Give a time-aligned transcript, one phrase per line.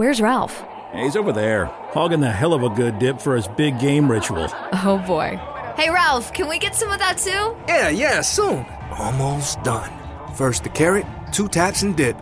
[0.00, 0.64] Where's Ralph?
[0.94, 4.48] He's over there, hogging the hell of a good dip for his big game ritual.
[4.72, 5.38] Oh boy.
[5.76, 7.54] Hey Ralph, can we get some of that too?
[7.68, 8.64] Yeah, yeah, soon.
[8.92, 9.92] Almost done.
[10.34, 12.16] First the carrot, two taps and dip.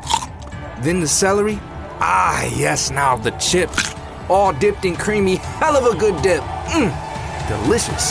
[0.80, 1.60] Then the celery.
[2.00, 3.94] Ah, yes, now the chips.
[4.28, 6.42] All dipped in creamy, hell of a good dip.
[6.42, 6.90] Mmm,
[7.46, 8.10] delicious.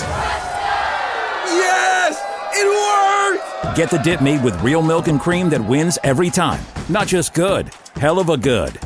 [1.59, 2.23] Yes!
[2.53, 3.75] It worked!
[3.75, 6.63] Get the dip made with real milk and cream that wins every time.
[6.87, 8.79] Not just good, hell of a good.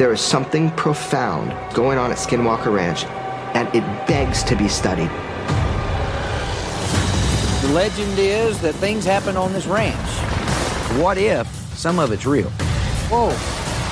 [0.00, 3.04] There is something profound going on at Skinwalker Ranch,
[3.54, 5.10] and it begs to be studied.
[7.60, 9.94] The legend is that things happen on this ranch.
[10.98, 11.46] What if
[11.76, 12.48] some of it's real?
[13.10, 13.28] Whoa,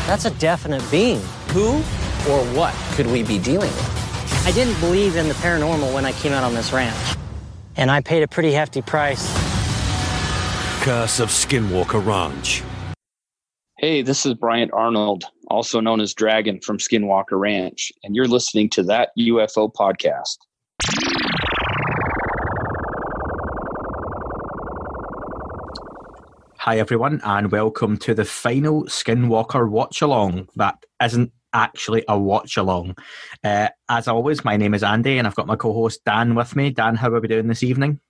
[0.07, 1.21] that's a definite being.
[1.51, 1.75] Who
[2.27, 4.47] or what could we be dealing with?
[4.47, 7.19] I didn't believe in the paranormal when I came out on this ranch,
[7.77, 9.31] and I paid a pretty hefty price.
[10.81, 12.63] Curse of Skinwalker Ranch.
[13.77, 18.69] Hey, this is Bryant Arnold, also known as Dragon from Skinwalker Ranch, and you're listening
[18.71, 20.37] to that UFO podcast.
[26.59, 32.59] Hi, everyone, and welcome to the final Skinwalker watch along that isn't actually a watch
[32.59, 32.95] along.
[33.43, 36.55] Uh, as always, my name is Andy, and I've got my co host Dan with
[36.55, 36.71] me.
[36.71, 38.01] Dan, how are we doing this evening?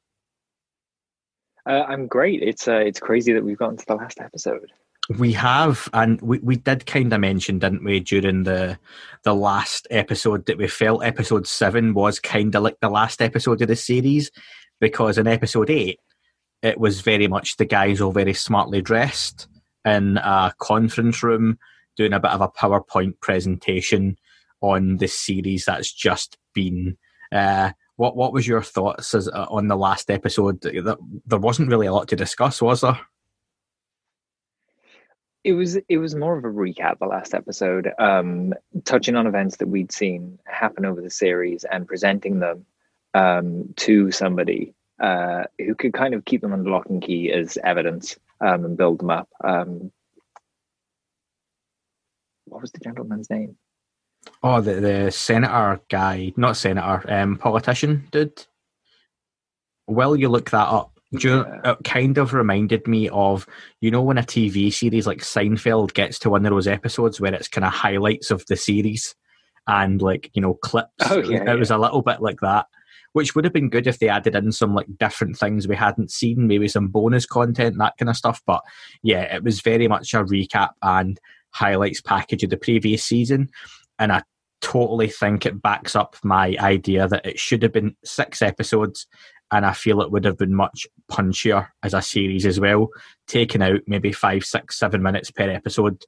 [1.65, 2.43] Uh, I'm great.
[2.43, 4.73] It's uh, it's crazy that we've gotten to the last episode.
[5.17, 8.79] We have, and we, we did kind of mention, didn't we, during the
[9.25, 13.63] the last episode that we felt episode seven was kind of like the last episode
[13.63, 14.31] of the series
[14.81, 15.99] because in episode eight
[16.63, 19.49] it was very much the guys all very smartly dressed
[19.85, 21.59] in a conference room
[21.97, 24.17] doing a bit of a PowerPoint presentation
[24.61, 26.97] on the series that's just been.
[27.31, 30.61] Uh, what what was your thoughts as, uh, on the last episode?
[30.63, 32.99] There wasn't really a lot to discuss, was there?
[35.45, 39.57] It was it was more of a recap the last episode, um, touching on events
[39.59, 42.67] that we'd seen happen over the series and presenting them
[43.15, 47.57] um, to somebody uh, who could kind of keep them under lock and key as
[47.63, 49.29] evidence um, and build them up.
[49.43, 49.93] Um,
[52.47, 53.57] what was the gentleman's name?
[54.43, 58.47] Oh, the the senator guy, not senator, um, politician dude.
[59.87, 60.98] Will you look that up?
[61.11, 61.73] You, yeah.
[61.73, 63.47] It kind of reminded me of
[63.81, 67.33] you know when a TV series like Seinfeld gets to one of those episodes where
[67.33, 69.15] it's kind of highlights of the series
[69.67, 70.91] and like you know clips.
[71.11, 71.55] Oh, yeah, it yeah.
[71.55, 72.67] was a little bit like that
[73.13, 76.11] which would have been good if they added in some like different things we hadn't
[76.11, 78.43] seen, maybe some bonus content, that kind of stuff.
[78.47, 78.63] But
[79.03, 81.19] yeah, it was very much a recap and
[81.51, 83.49] highlights package of the previous season.
[83.99, 84.23] And I
[84.61, 89.07] totally think it backs up my idea that it should have been six episodes.
[89.51, 92.89] And I feel it would have been much punchier as a series as well,
[93.27, 96.05] taking out maybe five, six, seven minutes per episode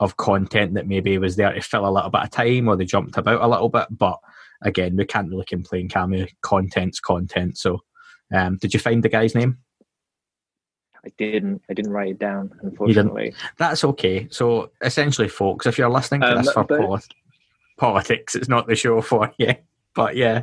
[0.00, 2.84] of content that maybe was there to fill a little bit of time or they
[2.86, 3.86] jumped about a little bit.
[3.90, 4.18] But
[4.62, 6.32] again, we can't really complain, can we?
[6.40, 7.58] Content's content.
[7.58, 7.82] So,
[8.32, 9.58] um, did you find the guy's name?
[11.04, 11.62] I didn't.
[11.70, 13.34] I didn't write it down, unfortunately.
[13.56, 14.28] That's okay.
[14.30, 17.14] So, essentially, folks, if you're listening to Um, this for but- polit-
[17.76, 19.54] politics, it's not the show for you.
[19.94, 20.42] But yeah,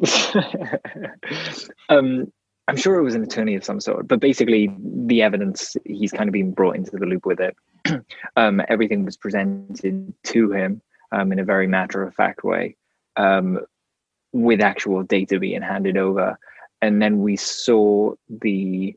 [1.88, 2.32] um,
[2.68, 6.28] I'm sure it was an attorney of some sort, but basically, the evidence he's kind
[6.28, 7.56] of been brought into the loop with it.
[8.36, 12.76] um, everything was presented to him um, in a very matter of fact way,
[13.16, 13.60] um,
[14.32, 16.38] with actual data being handed over,
[16.82, 18.96] and then we saw the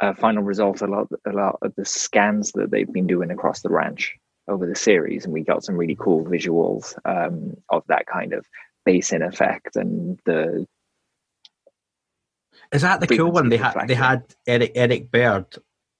[0.00, 3.62] uh, final result a lot, a lot of the scans that they've been doing across
[3.62, 4.16] the ranch
[4.48, 8.46] over the series, and we got some really cool visuals um, of that kind of
[8.86, 10.66] basin effect and the
[12.72, 13.48] is that the cool one?
[13.48, 15.46] They had they had Eric Eric Baird,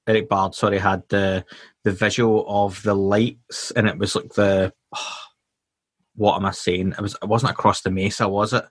[0.07, 1.45] Eric Bard, sorry, had the
[1.85, 4.73] the visual of the lights, and it was like the
[6.15, 6.95] what am I saying?
[6.99, 8.65] It was it wasn't across the mesa, was it?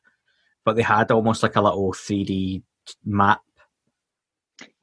[0.66, 2.64] But they had almost like a little three D
[3.06, 3.42] map.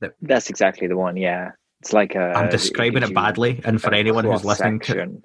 [0.00, 1.16] that, That's exactly the one.
[1.16, 1.50] Yeah,
[1.80, 2.32] it's like a.
[2.34, 5.20] I'm describing it badly, and for anyone who's listening to,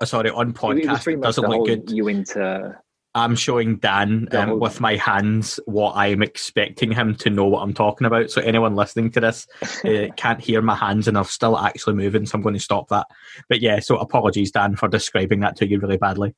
[0.00, 1.90] oh, sorry, on podcast, it doesn't look good.
[1.90, 2.76] You into
[3.14, 7.74] I'm showing Dan um, with my hands what I'm expecting him to know what I'm
[7.74, 8.30] talking about.
[8.30, 9.48] So anyone listening to this
[9.84, 12.88] uh, can't hear my hands, and I'm still actually moving, so I'm going to stop
[12.88, 13.08] that.
[13.48, 16.34] But yeah, so apologies, Dan, for describing that to you really badly.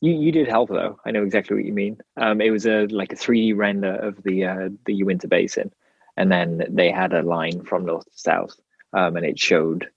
[0.00, 0.12] you.
[0.12, 0.98] You did help though.
[1.04, 1.98] I know exactly what you mean.
[2.16, 5.70] Um, it was a like a 3D render of the uh, the Uinta Basin,
[6.16, 8.58] and then they had a line from north to south,
[8.94, 9.90] um, and it showed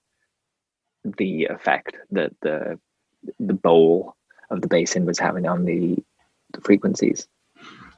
[1.04, 2.78] the effect that the
[3.38, 4.16] the bowl
[4.50, 5.96] of the basin was having on the,
[6.52, 7.28] the frequencies.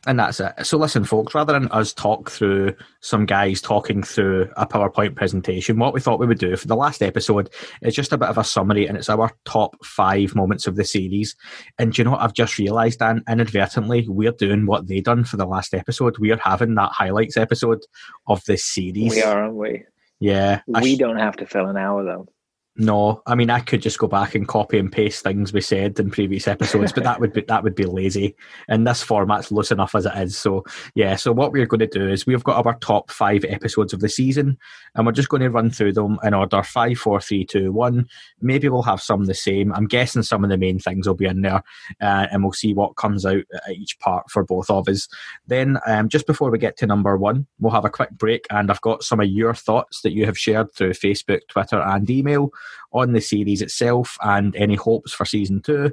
[0.06, 0.52] and that's it.
[0.62, 5.78] So listen, folks, rather than us talk through some guys talking through a PowerPoint presentation,
[5.78, 7.48] what we thought we would do for the last episode
[7.80, 10.84] is just a bit of a summary, and it's our top five moments of the
[10.84, 11.34] series.
[11.78, 12.20] And you know what?
[12.20, 16.18] I've just realised, Dan, inadvertently, we're doing what they done for the last episode.
[16.18, 17.82] We are having that highlights episode
[18.26, 19.12] of this series.
[19.14, 19.84] We are, aren't we?
[20.20, 20.60] Yeah.
[20.66, 22.28] We sh- don't have to fill an hour though.
[22.76, 26.00] No, I mean I could just go back and copy and paste things we said
[26.00, 28.35] in previous episodes, but that would be that would be lazy.
[28.67, 30.37] And this format's loose enough as it is.
[30.37, 30.65] So
[30.97, 34.00] yeah, so what we're going to do is we've got our top five episodes of
[34.00, 34.59] the season,
[34.97, 38.09] and we're just going to run through them in order five, four, three, two, one.
[38.41, 39.73] Maybe we'll have some the same.
[39.73, 41.62] I'm guessing some of the main things will be in there,
[42.00, 45.06] uh, and we'll see what comes out at each part for both of us.
[45.47, 48.69] Then, um, just before we get to number one, we'll have a quick break, and
[48.69, 52.50] I've got some of your thoughts that you have shared through Facebook, Twitter, and email
[52.93, 55.93] on the series itself and any hopes for season two.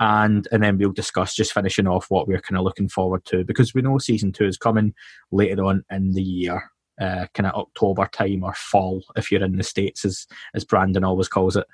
[0.00, 3.44] And and then we'll discuss just finishing off what we're kind of looking forward to
[3.44, 4.92] because we know season two is coming
[5.30, 6.70] later on in the year,
[7.00, 11.04] uh, kind of October time or fall if you're in the states, as as Brandon
[11.04, 11.66] always calls it.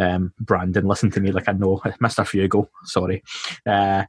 [0.00, 2.68] Um, Brandon, listen to me like I know, Mister Fugal.
[2.84, 3.22] Sorry.
[3.66, 4.04] Uh,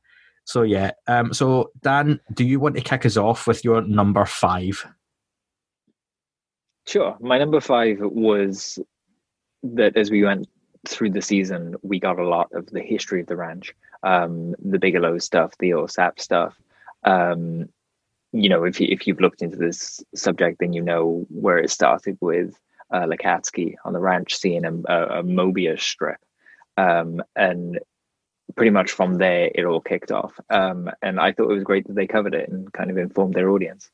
[0.45, 0.91] so yeah.
[1.07, 4.85] Um, so Dan, do you want to kick us off with your number five?
[6.87, 7.15] Sure.
[7.19, 8.79] My number five was
[9.63, 10.47] that as we went
[10.87, 13.73] through the season, we got a lot of the history of the ranch,
[14.03, 16.55] um, the Bigelow stuff, the AAWSAP stuff.
[17.03, 17.69] Um,
[18.31, 21.71] you know, if you if you've looked into this subject, then you know where it
[21.71, 22.55] started with
[22.91, 26.19] uh, Lacatski on the ranch, seeing a, a, a Mobius strip,
[26.77, 27.79] um, and
[28.55, 30.39] pretty much from there it all kicked off.
[30.49, 33.33] Um, and I thought it was great that they covered it and kind of informed
[33.33, 33.89] their audience.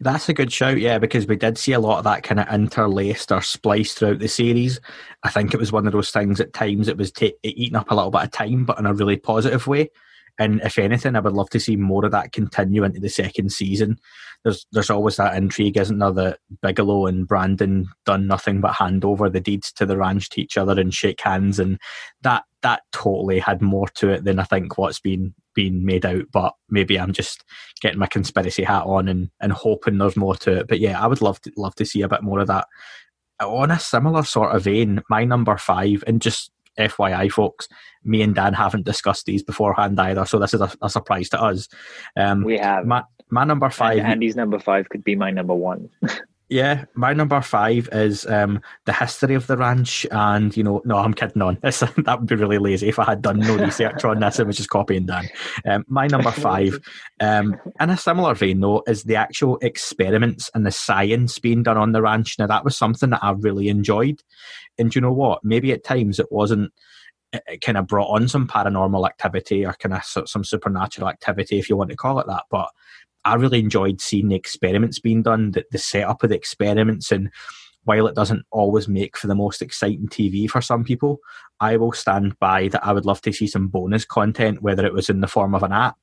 [0.00, 2.48] That's a good shout, yeah, because we did see a lot of that kind of
[2.52, 4.80] interlaced or spliced throughout the series.
[5.24, 7.90] I think it was one of those things at times it was t- eating up
[7.90, 9.90] a little bit of time, but in a really positive way.
[10.38, 13.50] And if anything, I would love to see more of that continue into the second
[13.50, 13.98] season.
[14.44, 19.04] There's there's always that intrigue, isn't there, that Bigelow and Brandon done nothing but hand
[19.04, 21.76] over the deeds to the ranch to each other and shake hands, and
[22.22, 26.22] that that totally had more to it than I think what's been been made out.
[26.30, 27.42] But maybe I'm just
[27.80, 30.68] getting my conspiracy hat on and, and hoping there's more to it.
[30.68, 32.68] But yeah, I would love to love to see a bit more of that.
[33.40, 37.68] On a similar sort of vein, my number five, and just FYI, folks,
[38.04, 41.42] me and Dan haven't discussed these beforehand either, so this is a, a surprise to
[41.42, 41.68] us.
[42.16, 43.98] Um, we have my, my number five.
[43.98, 45.88] And Andy's number five could be my number one.
[46.50, 50.96] Yeah, my number five is um, the history of the ranch, and you know, no,
[50.96, 51.58] I'm kidding on.
[51.62, 54.56] That would be really lazy if I had done no research on this and was
[54.56, 55.28] just copying Dan.
[55.66, 56.78] Um, my number five,
[57.20, 61.76] um, in a similar vein though, is the actual experiments and the science being done
[61.76, 62.38] on the ranch.
[62.38, 64.22] Now that was something that I really enjoyed,
[64.78, 65.44] and you know what?
[65.44, 66.72] Maybe at times it wasn't
[67.32, 71.68] it kind of brought on some paranormal activity or kind of some supernatural activity, if
[71.68, 72.44] you want to call it that.
[72.50, 72.70] But
[73.24, 77.30] I really enjoyed seeing the experiments being done, the, the setup of the experiments, and
[77.84, 81.20] while it doesn't always make for the most exciting TV for some people,
[81.60, 82.84] I will stand by that.
[82.84, 85.62] I would love to see some bonus content, whether it was in the form of
[85.62, 85.96] an app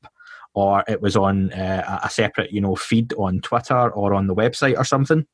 [0.55, 4.33] or it was on uh, a separate, you know, feed on Twitter or on the
[4.33, 5.25] website or something.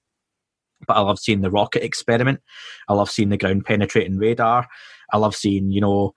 [0.88, 2.42] But I love seeing the rocket experiment.
[2.90, 4.68] I love seeing the ground penetrating radar.
[5.14, 6.16] I love seeing, you know,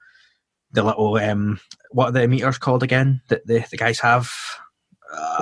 [0.73, 4.33] the little um, what are the meters called again that the, the guys have?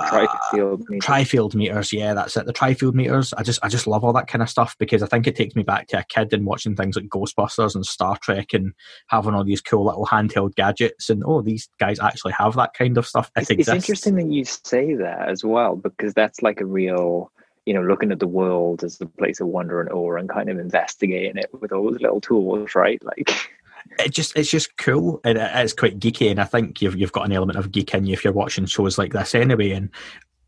[0.07, 1.05] Tri-field uh, meters.
[1.05, 2.45] Tri-field meters, yeah, that's it.
[2.45, 3.33] The tri-field meters.
[3.33, 5.55] I just, I just love all that kind of stuff because I think it takes
[5.55, 8.73] me back to a kid and watching things like Ghostbusters and Star Trek and
[9.07, 11.09] having all these cool little handheld gadgets.
[11.09, 13.31] And oh, these guys actually have that kind of stuff.
[13.35, 17.31] It it's, it's interesting that you say that as well because that's like a real
[17.65, 20.49] you know, looking at the world as a place of wonder and awe and kind
[20.49, 23.01] of investigating it with all those little tools, right?
[23.03, 23.31] Like
[23.99, 27.25] it just it's just cool and it's quite geeky and I think you've you've got
[27.25, 29.89] an element of geek in you if you're watching shows like this anyway and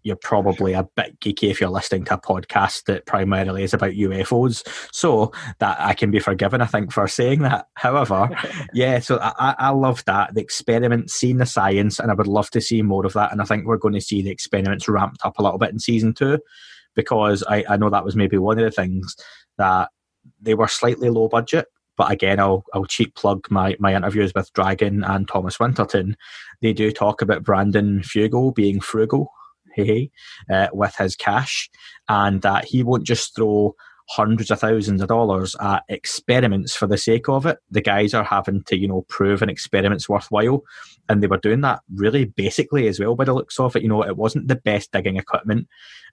[0.06, 3.90] you're probably a bit geeky if you're listening to a podcast that primarily is about
[3.90, 4.64] UFOs.
[4.94, 7.68] So that I can be forgiven, I think, for saying that.
[7.74, 8.30] However,
[8.74, 10.36] yeah, so I, I love that.
[10.36, 13.32] The experiment, seeing the science, and I would love to see more of that.
[13.32, 15.80] And I think we're going to see the experiments ramped up a little bit in
[15.80, 16.40] season two
[16.94, 19.16] because I, I know that was maybe one of the things
[19.58, 19.90] that
[20.40, 21.66] they were slightly low budget
[21.98, 26.16] but again, I'll I'll cheap plug my my interviews with Dragon and Thomas Winterton.
[26.62, 29.32] They do talk about Brandon Fugal being frugal,
[29.74, 30.12] hey,
[30.52, 31.70] uh, with his cash,
[32.10, 33.76] and that he won't just throw
[34.08, 37.58] hundreds of thousands of dollars at experiments for the sake of it.
[37.72, 40.64] The guys are having to, you know, prove an experiment's worthwhile.
[41.08, 43.84] And they were doing that really basically as well by the looks of it.
[43.84, 45.68] You know, it wasn't the best digging equipment.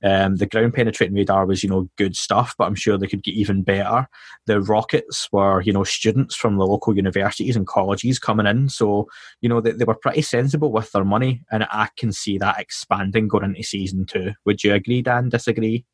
[0.04, 3.22] Um, the ground penetrating radar was, you know, good stuff, but I'm sure they could
[3.22, 4.08] get even better.
[4.46, 8.68] The rockets were, you know, students from the local universities and colleges coming in.
[8.68, 9.08] So,
[9.40, 11.42] you know, they, they were pretty sensible with their money.
[11.50, 14.32] And I can see that expanding going into season two.
[14.44, 15.28] Would you agree, Dan?
[15.28, 15.84] Disagree?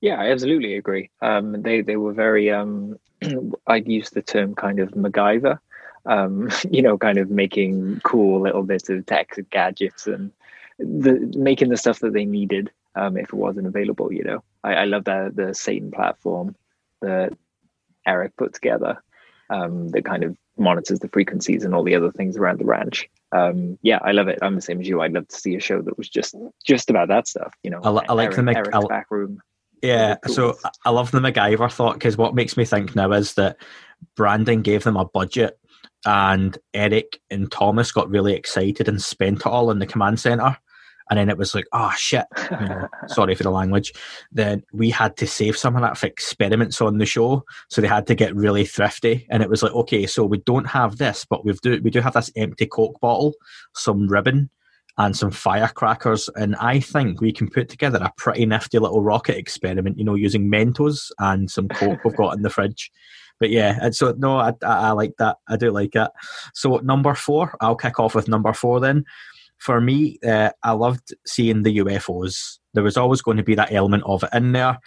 [0.00, 1.10] Yeah, I absolutely agree.
[1.20, 2.50] Um, they they were very.
[2.50, 2.96] Um,
[3.66, 5.58] I'd use the term kind of MacGyver.
[6.10, 10.32] Um, you know, kind of making cool little bits of tech and gadgets and
[10.78, 14.12] the making the stuff that they needed um, if it wasn't available.
[14.12, 16.56] You know, I, I love the the Satan platform
[17.00, 17.32] that
[18.06, 19.02] Eric put together
[19.50, 23.08] um, that kind of monitors the frequencies and all the other things around the ranch.
[23.32, 24.38] Um, yeah, I love it.
[24.42, 25.00] I'm the same as you.
[25.00, 27.54] I'd love to see a show that was just just about that stuff.
[27.62, 29.40] You know, I, I like Eric, the Mac- Eric's I- back room.
[29.82, 33.56] Yeah, so I love the MacGyver thought because what makes me think now is that
[34.14, 35.58] Brandon gave them a budget
[36.06, 40.56] and Eric and Thomas got really excited and spent it all in the command center.
[41.10, 42.24] And then it was like, oh shit,
[42.60, 43.92] you know, sorry for the language.
[44.30, 47.44] Then we had to save some of that for experiments on the show.
[47.68, 49.26] So they had to get really thrifty.
[49.28, 52.00] And it was like, okay, so we don't have this, but we've do we do
[52.00, 53.34] have this empty Coke bottle,
[53.74, 54.50] some ribbon,
[54.98, 56.28] and some firecrackers.
[56.36, 60.14] And I think we can put together a pretty nifty little rocket experiment, you know,
[60.14, 62.90] using Mentos and some Coke we've got in the fridge.
[63.40, 65.38] But yeah, and so no, I, I, I like that.
[65.48, 66.10] I do like it.
[66.54, 69.04] So number four, I'll kick off with number four then.
[69.58, 72.58] For me, uh, I loved seeing the UFOs.
[72.74, 74.78] There was always going to be that element of it in there.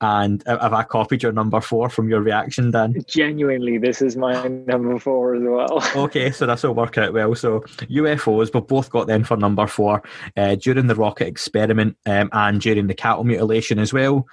[0.00, 2.94] And uh, have I copied your number four from your reaction, Dan?
[3.08, 5.82] Genuinely, this is my number four as well.
[6.04, 7.34] okay, so this will work out well.
[7.34, 10.02] So UFOs, we've both got them for number four
[10.36, 14.26] uh, during the rocket experiment um, and during the cattle mutilation as well.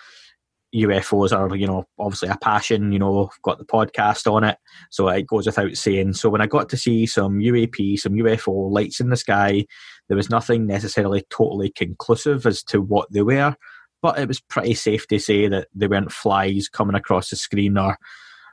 [0.75, 2.91] UFOs are, you know, obviously a passion.
[2.91, 4.58] You know, I've got the podcast on it,
[4.91, 6.13] so it goes without saying.
[6.13, 9.65] So when I got to see some UAP, some UFO lights in the sky,
[10.08, 13.55] there was nothing necessarily totally conclusive as to what they were,
[14.01, 17.77] but it was pretty safe to say that they weren't flies coming across the screen
[17.77, 17.98] or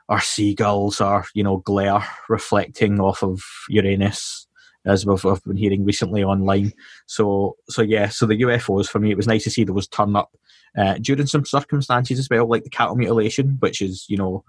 [0.09, 4.47] or seagulls or you know glare reflecting off of Uranus
[4.85, 6.73] as we've, we've been hearing recently online.
[7.05, 10.15] So so yeah, so the UFOs for me, it was nice to see those turn
[10.15, 10.35] up
[10.77, 14.43] uh, during some circumstances as well, like the cattle mutilation, which is you know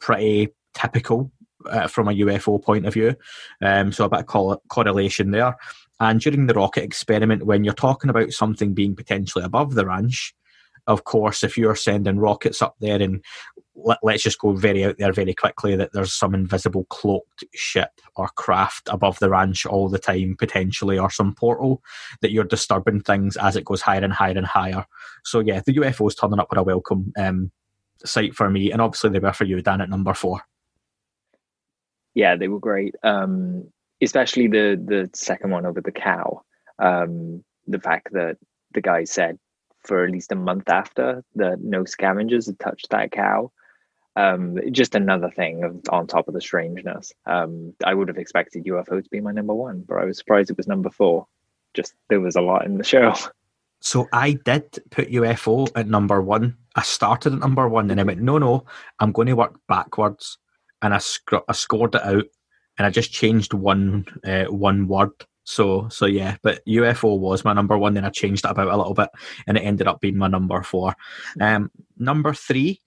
[0.00, 1.30] pretty typical
[1.70, 3.14] uh, from a UFO point of view.
[3.62, 5.56] Um, so a bit of cor- correlation there.
[6.00, 10.34] And during the rocket experiment, when you're talking about something being potentially above the ranch,
[10.86, 13.24] of course, if you're sending rockets up there and
[13.76, 17.90] let, us just go very out there very quickly that there's some invisible cloaked ship
[18.16, 21.82] or craft above the ranch all the time potentially or some portal
[22.20, 24.86] that you're disturbing things as it goes higher and higher and higher.
[25.24, 27.50] So yeah the ufos turning up were a welcome um,
[28.04, 30.42] sight for me and obviously they were for you dan at number four.
[32.14, 32.94] Yeah they were great.
[33.02, 33.68] Um,
[34.00, 36.42] especially the the second one over the cow.
[36.78, 38.36] Um, the fact that
[38.72, 39.38] the guy said
[39.84, 43.50] for at least a month after that no scavengers had touched that cow
[44.16, 47.12] um, just another thing on top of the strangeness.
[47.26, 50.50] Um, I would have expected UFO to be my number one, but I was surprised
[50.50, 51.26] it was number four.
[51.74, 53.14] Just there was a lot in the show.
[53.80, 56.56] So I did put UFO at number one.
[56.76, 58.64] I started at number one, and I went, no, no,
[58.98, 60.38] I'm going to work backwards,
[60.80, 62.24] and I, sc- I scored it out,
[62.78, 65.10] and I just changed one uh, one word.
[65.46, 67.92] So so yeah, but UFO was my number one.
[67.94, 69.10] Then I changed it about a little bit,
[69.46, 70.94] and it ended up being my number four.
[71.38, 72.80] Um, number three,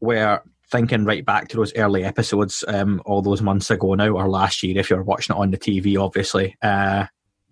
[0.00, 4.28] where thinking right back to those early episodes, um, all those months ago now, or
[4.28, 6.56] last year, if you're watching it on the TV, obviously.
[6.62, 7.06] Uh,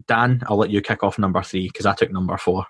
[0.07, 2.67] Dan, I'll let you kick off number three because I took number four.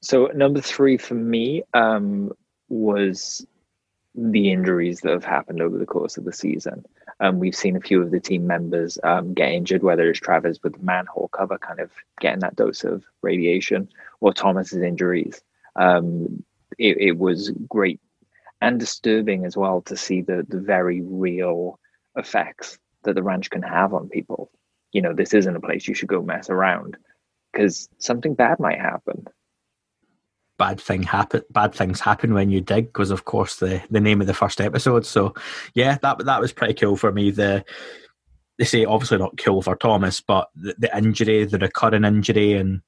[0.00, 2.32] So number three for me um,
[2.68, 3.46] was
[4.14, 6.84] the injuries that have happened over the course of the season.
[7.20, 10.58] Um, we've seen a few of the team members um, get injured, whether it's Travis
[10.62, 11.90] with the manhole cover, kind of
[12.20, 13.88] getting that dose of radiation,
[14.20, 15.42] or Thomas's injuries.
[15.76, 16.42] Um,
[16.78, 18.00] it, it was great
[18.60, 21.78] and disturbing as well to see the the very real
[22.16, 24.50] effects that the ranch can have on people.
[24.92, 26.96] You know, this isn't a place you should go mess around
[27.52, 29.26] because something bad might happen.
[30.58, 31.42] Bad thing happen.
[31.50, 34.60] Bad things happen when you dig, because of course the the name of the first
[34.60, 35.06] episode.
[35.06, 35.34] So
[35.74, 37.30] yeah, that that was pretty cool for me.
[37.30, 37.64] The
[38.58, 42.82] they say obviously not cool for Thomas, but the, the injury, the recurring injury, and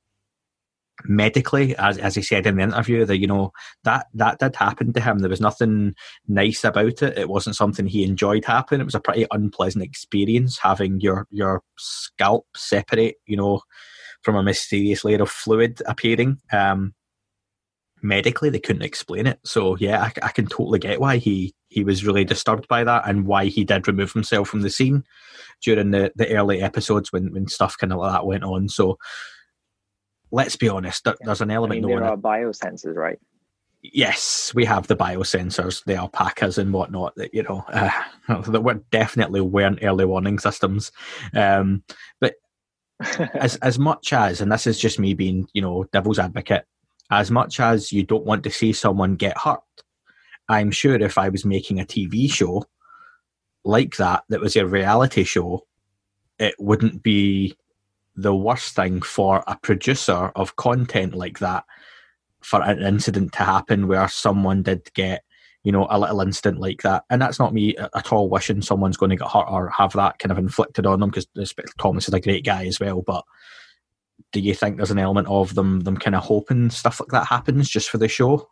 [1.05, 3.53] medically, as as he said in the interview, that you know
[3.85, 5.19] that that did happen to him.
[5.19, 5.95] There was nothing
[6.29, 7.19] nice about it.
[7.19, 8.81] It wasn't something he enjoyed happening.
[8.81, 13.63] It was a pretty unpleasant experience having your your scalp separate, you know,
[14.23, 16.39] from a mysterious layer of fluid appearing.
[16.53, 16.95] Um,
[18.03, 19.39] medically they couldn't explain it.
[19.45, 23.07] So yeah, I, I, can totally get why he he was really disturbed by that
[23.07, 25.05] and why he did remove himself from the scene
[25.63, 28.69] during the, the early episodes when when stuff kind of like that went on.
[28.69, 28.99] So
[30.33, 31.85] let's be honest, there, there's an element.
[31.85, 33.19] I mean, there are biosensors, right?
[33.83, 37.15] Yes, we have the biosensors, the alpacas and whatnot.
[37.17, 37.91] That you know, uh,
[38.43, 40.93] that were definitely weren't early warning systems.
[41.35, 41.83] Um,
[42.21, 42.35] but
[43.35, 46.65] as as much as, and this is just me being, you know, devil's advocate,
[47.11, 49.61] as much as you don't want to see someone get hurt,
[50.49, 52.65] I'm sure if I was making a TV show
[53.65, 55.67] like that, that was a reality show,
[56.39, 57.57] it wouldn't be
[58.21, 61.65] the worst thing for a producer of content like that
[62.41, 65.23] for an incident to happen where someone did get
[65.63, 68.97] you know a little incident like that and that's not me at all wishing someone's
[68.97, 71.27] going to get hurt or have that kind of inflicted on them because
[71.79, 73.25] thomas is a great guy as well but
[74.33, 77.27] do you think there's an element of them them kind of hoping stuff like that
[77.27, 78.49] happens just for the show?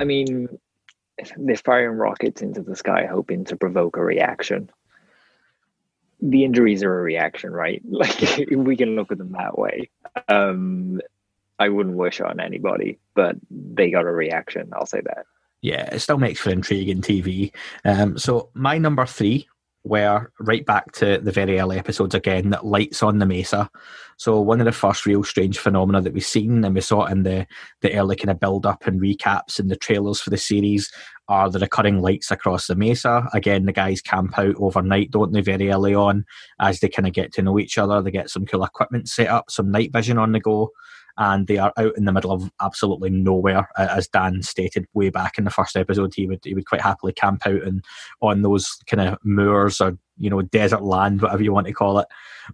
[0.00, 0.48] I mean,
[1.36, 4.70] they're firing rockets into the sky hoping to provoke a reaction.
[6.24, 7.80] The injuries are a reaction, right?
[7.88, 9.90] Like we can look at them that way.
[10.28, 11.00] Um,
[11.58, 14.70] I wouldn't wish on anybody, but they got a reaction.
[14.72, 15.26] I'll say that.
[15.60, 17.52] Yeah, it still makes for intriguing TV.
[17.84, 19.48] Um, so my number three
[19.84, 23.70] where right back to the very early episodes again that lights on the mesa.
[24.16, 27.12] So one of the first real strange phenomena that we've seen and we saw it
[27.12, 27.46] in the
[27.82, 30.90] the early kind of build up and recaps and the trailers for the series
[31.28, 33.28] are the recurring lights across the mesa.
[33.34, 36.24] Again the guys camp out overnight don't they very early on
[36.60, 38.00] as they kind of get to know each other.
[38.00, 40.70] They get some cool equipment set up some night vision on the go
[41.16, 43.68] and they are out in the middle of absolutely nowhere.
[43.76, 47.12] As Dan stated way back in the first episode, he would he would quite happily
[47.12, 47.84] camp out and
[48.20, 51.98] on those kind of moors or you know desert land, whatever you want to call
[51.98, 52.08] it.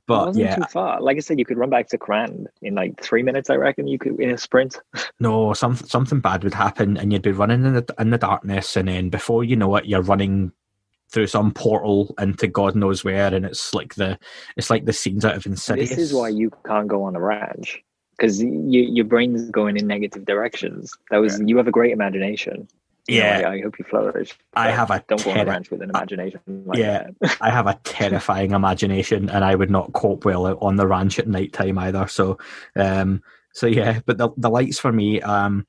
[0.07, 1.01] But it yeah, too far.
[1.01, 3.51] Like I said, you could run back to Krand in like three minutes.
[3.51, 4.81] I reckon you could in a sprint.
[5.21, 8.77] no, something something bad would happen, and you'd be running in the in the darkness,
[8.77, 10.53] and then before you know it, you're running
[11.11, 14.19] through some portal into God knows where, and it's like the
[14.57, 15.91] it's like the scenes out of Insidious.
[15.91, 17.83] This is why you can't go on a ranch
[18.21, 20.93] because you, your brain's going in negative directions.
[21.11, 21.47] That was yeah.
[21.47, 22.69] you have a great imagination.
[23.09, 24.37] yeah, know, I, I, hope you flourish.
[24.55, 26.41] I have a don't ter- go on a ranch with an imagination.
[26.47, 27.09] Like yeah,
[27.41, 31.29] I have a terrifying imagination, and I would not cope well on the ranch at
[31.29, 32.07] night time either.
[32.09, 32.39] So,
[32.77, 33.23] um,
[33.53, 35.67] so yeah, but the the lights for me, um,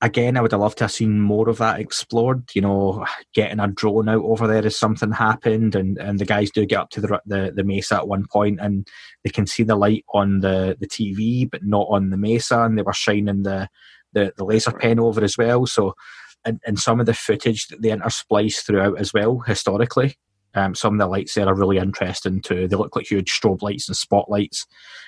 [0.00, 2.50] again, I would have loved to have seen more of that explored.
[2.54, 6.50] You know, getting a drone out over there as something happened, and, and the guys
[6.50, 8.86] do get up to the, the the mesa at one point, and
[9.24, 12.78] they can see the light on the the TV, but not on the mesa, and
[12.78, 13.68] they were shining the
[14.12, 15.66] the, the laser pen over as well.
[15.66, 15.94] So,
[16.44, 20.16] and, and some of the footage that they intersplice throughout as well historically.
[20.54, 22.66] Um, some of the lights there are really interesting too.
[22.66, 24.66] They look like huge strobe lights and spotlights,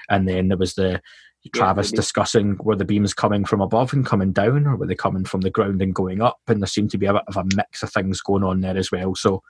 [0.09, 1.01] and then there was the
[1.49, 4.95] Travis yeah, discussing were the beams coming from above and coming down, or were they
[4.95, 6.39] coming from the ground and going up?
[6.49, 8.77] And there seemed to be a bit of a mix of things going on there
[8.77, 9.15] as well.
[9.15, 9.43] So,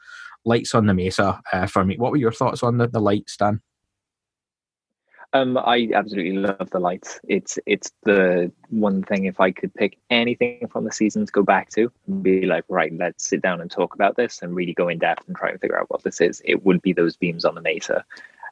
[0.44, 1.96] lights on the mesa uh, for me.
[1.96, 3.61] What were your thoughts on the, the lights, Dan?
[5.33, 7.20] Um, I absolutely love the lights.
[7.29, 11.42] It's it's the one thing if I could pick anything from the season to go
[11.42, 14.74] back to and be like, right, let's sit down and talk about this and really
[14.74, 16.42] go in depth and try and figure out what this is.
[16.44, 18.05] It would be those beams on the mesa,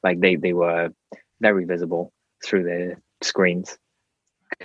[0.05, 0.93] like they they were
[1.41, 2.13] very visible
[2.45, 3.79] through the screens.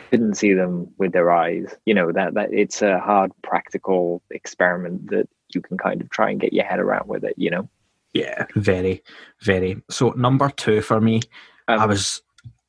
[0.09, 1.75] Couldn't see them with their eyes.
[1.85, 6.29] You know that that it's a hard practical experiment that you can kind of try
[6.31, 7.69] and get your head around with it you know?
[8.13, 8.45] Yeah.
[8.55, 9.03] Very
[9.41, 9.81] very.
[9.89, 11.21] So number two for me
[11.67, 12.21] um, i was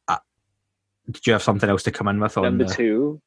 [0.08, 0.18] uh,
[1.10, 2.74] did you have something else to come in with on number the...
[2.74, 3.20] two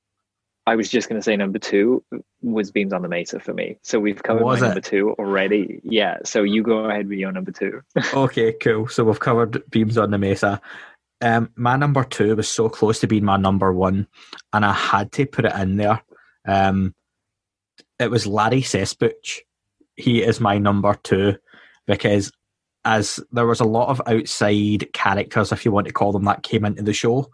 [0.65, 2.03] i was just going to say number two
[2.41, 3.77] was beams on the mesa for me.
[3.81, 4.69] So we've covered was my it?
[4.69, 5.81] number two already.
[5.83, 7.81] Yeah so you go ahead with your number two.
[8.13, 8.87] Okay cool.
[8.87, 10.61] So we've covered beams on the mesa
[11.21, 14.07] um, my number two was so close to being my number one,
[14.53, 16.01] and I had to put it in there.
[16.47, 16.93] Um,
[17.99, 19.39] it was Larry Cesspooch.
[19.95, 21.37] He is my number two
[21.87, 22.31] because
[22.85, 26.43] as there was a lot of outside characters, if you want to call them that,
[26.43, 27.29] came into the show.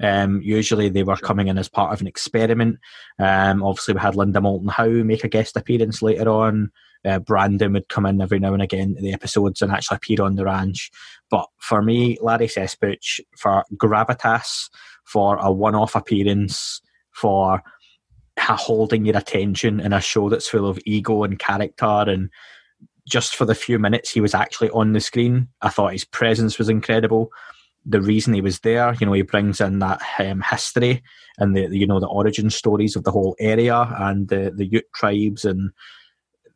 [0.00, 2.78] Um, usually they were coming in as part of an experiment.
[3.18, 6.70] Um, obviously, we had Linda Moulton Howe make a guest appearance later on.
[7.04, 10.22] Uh, Brandon would come in every now and again to the episodes and actually appear
[10.22, 10.90] on the ranch.
[11.30, 14.68] But for me, Larry Cesspooch, for gravitas,
[15.04, 16.80] for a one off appearance,
[17.12, 17.62] for
[18.38, 22.30] holding your attention in a show that's full of ego and character and
[23.08, 26.58] just for the few minutes he was actually on the screen, I thought his presence
[26.58, 27.30] was incredible.
[27.86, 31.02] The reason he was there, you know, he brings in that um, history
[31.38, 34.92] and the, you know the origin stories of the whole area and the the Ute
[34.94, 35.70] tribes and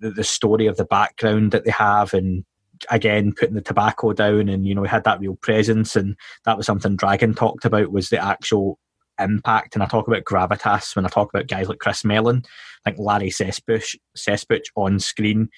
[0.02, 2.44] the, the story of the background that they have and
[2.90, 6.56] again putting the tobacco down and you know he had that real presence and that
[6.56, 8.78] was something dragon talked about was the actual
[9.18, 12.42] impact, and I talk about gravitas when I talk about guys like Chris Mellon.
[12.84, 15.48] Think Larry Sesbush, Cesspooch on screen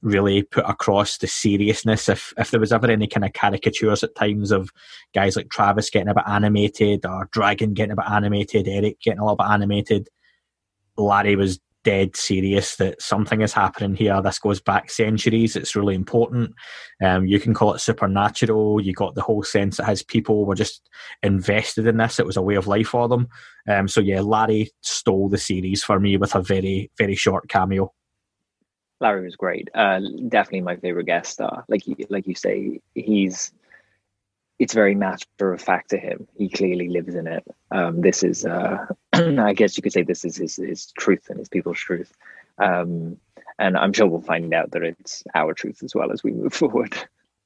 [0.00, 2.08] really put across the seriousness.
[2.08, 4.70] If if there was ever any kind of caricatures at times of
[5.14, 9.20] guys like Travis getting a bit animated or Dragon getting a bit animated, Eric getting
[9.20, 10.08] a little bit animated,
[10.96, 14.20] Larry was dead serious that something is happening here.
[14.22, 15.56] This goes back centuries.
[15.56, 16.54] It's really important.
[17.02, 18.80] Um, you can call it supernatural.
[18.80, 20.88] You got the whole sense that his people were just
[21.22, 22.18] invested in this.
[22.18, 23.28] It was a way of life for them.
[23.68, 27.92] Um, so yeah, Larry stole the series for me with a very very short cameo.
[29.00, 29.68] Larry was great.
[29.74, 31.64] Uh, definitely my favorite guest star.
[31.68, 33.52] Like like you say, he's
[34.62, 36.28] it's very matter of fact to him.
[36.36, 37.44] He clearly lives in it.
[37.72, 41.40] Um, this is, uh, I guess you could say, this is his, his truth and
[41.40, 42.12] his people's truth.
[42.58, 43.16] Um,
[43.58, 46.54] and I'm sure we'll find out that it's our truth as well as we move
[46.62, 46.94] forward.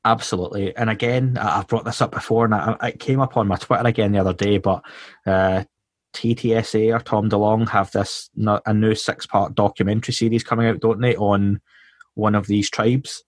[0.04, 0.76] Absolutely.
[0.76, 4.12] And again, I've brought this up before, and it came up on my Twitter again
[4.12, 4.58] the other day.
[4.58, 4.82] But
[5.24, 5.64] uh,
[6.12, 11.00] TTSA or Tom DeLonge have this a new six part documentary series coming out, don't
[11.00, 11.62] they, on
[12.12, 13.24] one of these tribes?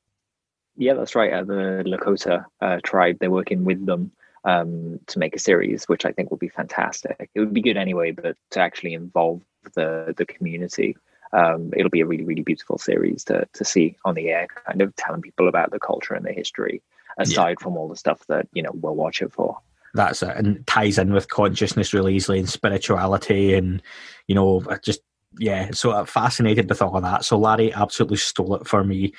[0.79, 1.33] Yeah, that's right.
[1.33, 4.13] Uh, the Lakota uh, tribe, they're working with them
[4.45, 7.29] um, to make a series, which I think will be fantastic.
[7.35, 9.43] It would be good anyway, but to actually involve
[9.75, 10.97] the the community,
[11.33, 14.81] um, it'll be a really really beautiful series to to see on the air, kind
[14.81, 16.81] of telling people about the culture and the history,
[17.19, 17.65] aside yeah.
[17.65, 19.59] from all the stuff that you know we'll watch it for.
[19.95, 23.83] That's it, and ties in with consciousness really easily and spirituality, and
[24.29, 25.01] you know just
[25.39, 27.25] yeah, so I'm fascinated with all of that.
[27.25, 29.13] So Larry absolutely stole it for me.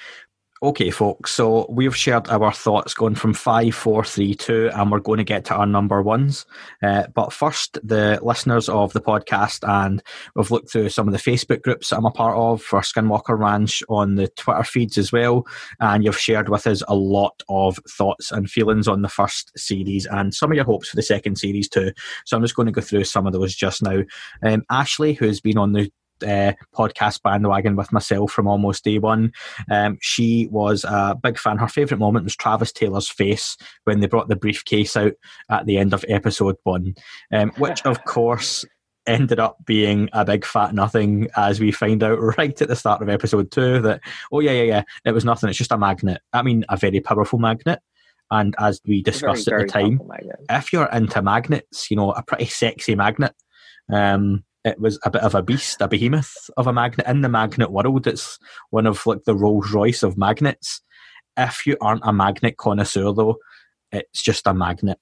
[0.61, 4.99] Okay, folks, so we've shared our thoughts going from five, four, three, two, and we're
[4.99, 6.45] going to get to our number ones.
[6.83, 10.03] Uh, but first, the listeners of the podcast, and
[10.35, 13.39] we've looked through some of the Facebook groups that I'm a part of for Skinwalker
[13.39, 15.47] Ranch on the Twitter feeds as well.
[15.79, 20.07] And you've shared with us a lot of thoughts and feelings on the first series
[20.07, 21.93] and some of your hopes for the second series too.
[22.25, 24.01] So I'm just going to go through some of those just now.
[24.43, 25.89] Um, Ashley, who's been on the
[26.23, 29.31] uh, podcast bandwagon with myself from almost day one.
[29.69, 31.57] Um, she was a big fan.
[31.57, 35.13] Her favourite moment was Travis Taylor's face when they brought the briefcase out
[35.49, 36.95] at the end of episode one,
[37.33, 38.65] um, which of course
[39.07, 43.01] ended up being a big fat nothing as we find out right at the start
[43.01, 44.01] of episode two that
[44.31, 45.49] oh yeah yeah yeah it was nothing.
[45.49, 46.21] It's just a magnet.
[46.33, 47.79] I mean a very powerful magnet.
[48.31, 49.99] And as we discussed very, at the time
[50.49, 53.33] if you're into magnets you know a pretty sexy magnet.
[53.91, 57.29] Um, it was a bit of a beast, a behemoth of a magnet in the
[57.29, 58.07] magnet world.
[58.07, 58.39] It's
[58.71, 60.81] one of like the Rolls Royce of magnets.
[61.37, 63.37] If you aren't a magnet connoisseur, though,
[63.91, 64.99] it's just a magnet.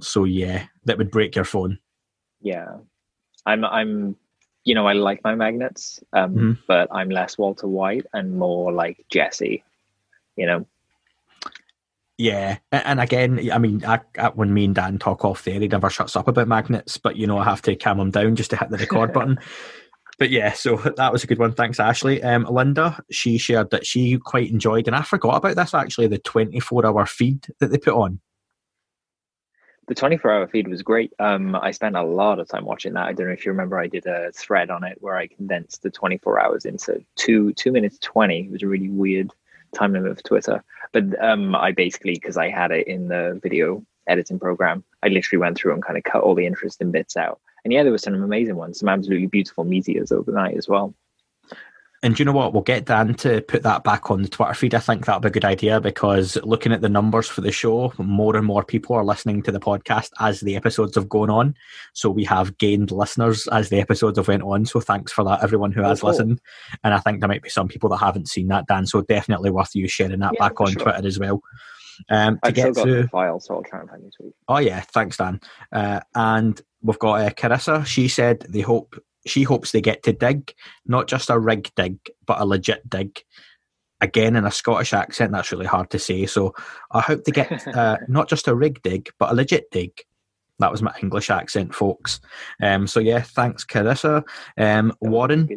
[0.00, 1.78] So yeah, that would break your phone.
[2.40, 2.78] Yeah,
[3.46, 3.64] I'm.
[3.64, 4.16] I'm.
[4.64, 6.52] You know, I like my magnets, um, mm-hmm.
[6.68, 9.64] but I'm less Walter White and more like Jesse.
[10.36, 10.66] You know,
[12.18, 15.68] yeah, and again, I mean, I, I, when me and Dan talk off there, he
[15.68, 18.50] never shuts up about magnets, but you know, I have to calm him down just
[18.50, 19.38] to hit the record button.
[20.18, 21.52] But yeah, so that was a good one.
[21.52, 22.22] Thanks, Ashley.
[22.22, 26.18] Um, Linda, she shared that she quite enjoyed, and I forgot about this actually, the
[26.18, 28.20] 24 hour feed that they put on.
[29.88, 31.12] The 24 hour feed was great.
[31.18, 33.06] Um, I spent a lot of time watching that.
[33.06, 35.82] I don't know if you remember, I did a thread on it where I condensed
[35.82, 38.44] the 24 hours into two two minutes 20.
[38.44, 39.32] It was a really weird
[39.74, 40.64] time limit for Twitter.
[40.92, 45.40] But um, I basically, because I had it in the video editing program, I literally
[45.40, 47.40] went through and kind of cut all the interesting bits out.
[47.64, 50.94] And yeah, there were some amazing ones, some absolutely beautiful meteors overnight as well.
[52.04, 52.52] And you know what?
[52.52, 54.74] We'll get Dan to put that back on the Twitter feed.
[54.74, 57.92] I think that'll be a good idea because looking at the numbers for the show,
[57.96, 61.54] more and more people are listening to the podcast as the episodes have gone on.
[61.92, 64.66] So we have gained listeners as the episodes have went on.
[64.66, 66.40] So thanks for that, everyone who has oh, listened.
[66.82, 68.86] And I think there might be some people that haven't seen that, Dan.
[68.86, 70.82] So definitely worth you sharing that yeah, back on sure.
[70.82, 71.40] Twitter as well.
[72.08, 74.34] Um, to I've get still got the file, so I'll try and find this week.
[74.48, 75.40] Oh yeah, thanks, Dan.
[75.70, 77.86] Uh, and we've got uh, Carissa.
[77.86, 80.54] She said they hope she hopes they get to dig,
[80.86, 83.22] not just a rig dig, but a legit dig.
[84.00, 86.26] Again, in a Scottish accent, that's really hard to say.
[86.26, 86.54] So
[86.90, 89.92] I hope they get uh, not just a rig dig, but a legit dig.
[90.58, 92.20] That was my English accent, folks.
[92.62, 94.22] Um, so yeah, thanks, Carissa.
[94.56, 95.48] Um, Warren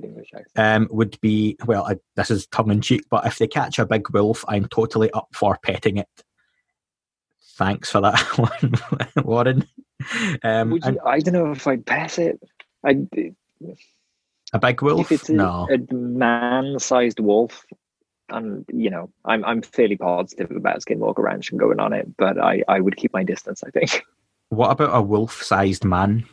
[0.56, 1.86] um, would be well.
[1.86, 5.12] I, this is tongue in cheek, but if they catch a big wolf, I'm totally
[5.12, 6.08] up for petting it.
[7.56, 9.68] Thanks for that one, Warren.
[10.44, 12.40] Um, you, and, I don't know if I'd pet it.
[12.84, 12.94] I
[14.54, 15.12] a big wolf?
[15.12, 15.68] If it's a, no.
[15.72, 17.66] a man-sized wolf,
[18.30, 22.40] and you know, I'm I'm fairly positive about Skinwalker Ranch and going on it, but
[22.40, 23.64] I I would keep my distance.
[23.66, 24.04] I think.
[24.50, 26.24] What about a wolf-sized man?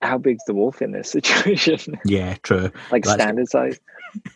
[0.00, 1.98] How big's the wolf in this situation?
[2.06, 2.72] Yeah, true.
[2.90, 3.78] like standard size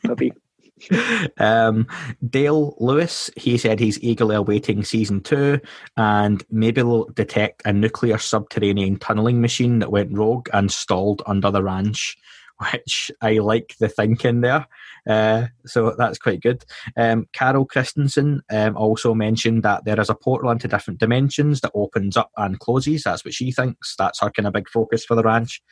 [0.04, 0.34] puppy.
[1.38, 1.86] um,
[2.28, 5.60] Dale Lewis, he said he's eagerly awaiting season two,
[5.96, 11.50] and maybe they'll detect a nuclear subterranean tunneling machine that went rogue and stalled under
[11.50, 12.16] the ranch,
[12.72, 14.66] which I like the thinking there.
[15.08, 16.64] Uh, so that's quite good.
[16.96, 21.70] Um, Carol Christensen um, also mentioned that there is a portal into different dimensions that
[21.74, 23.04] opens up and closes.
[23.04, 23.94] That's what she thinks.
[23.96, 25.62] That's her kind of big focus for the ranch.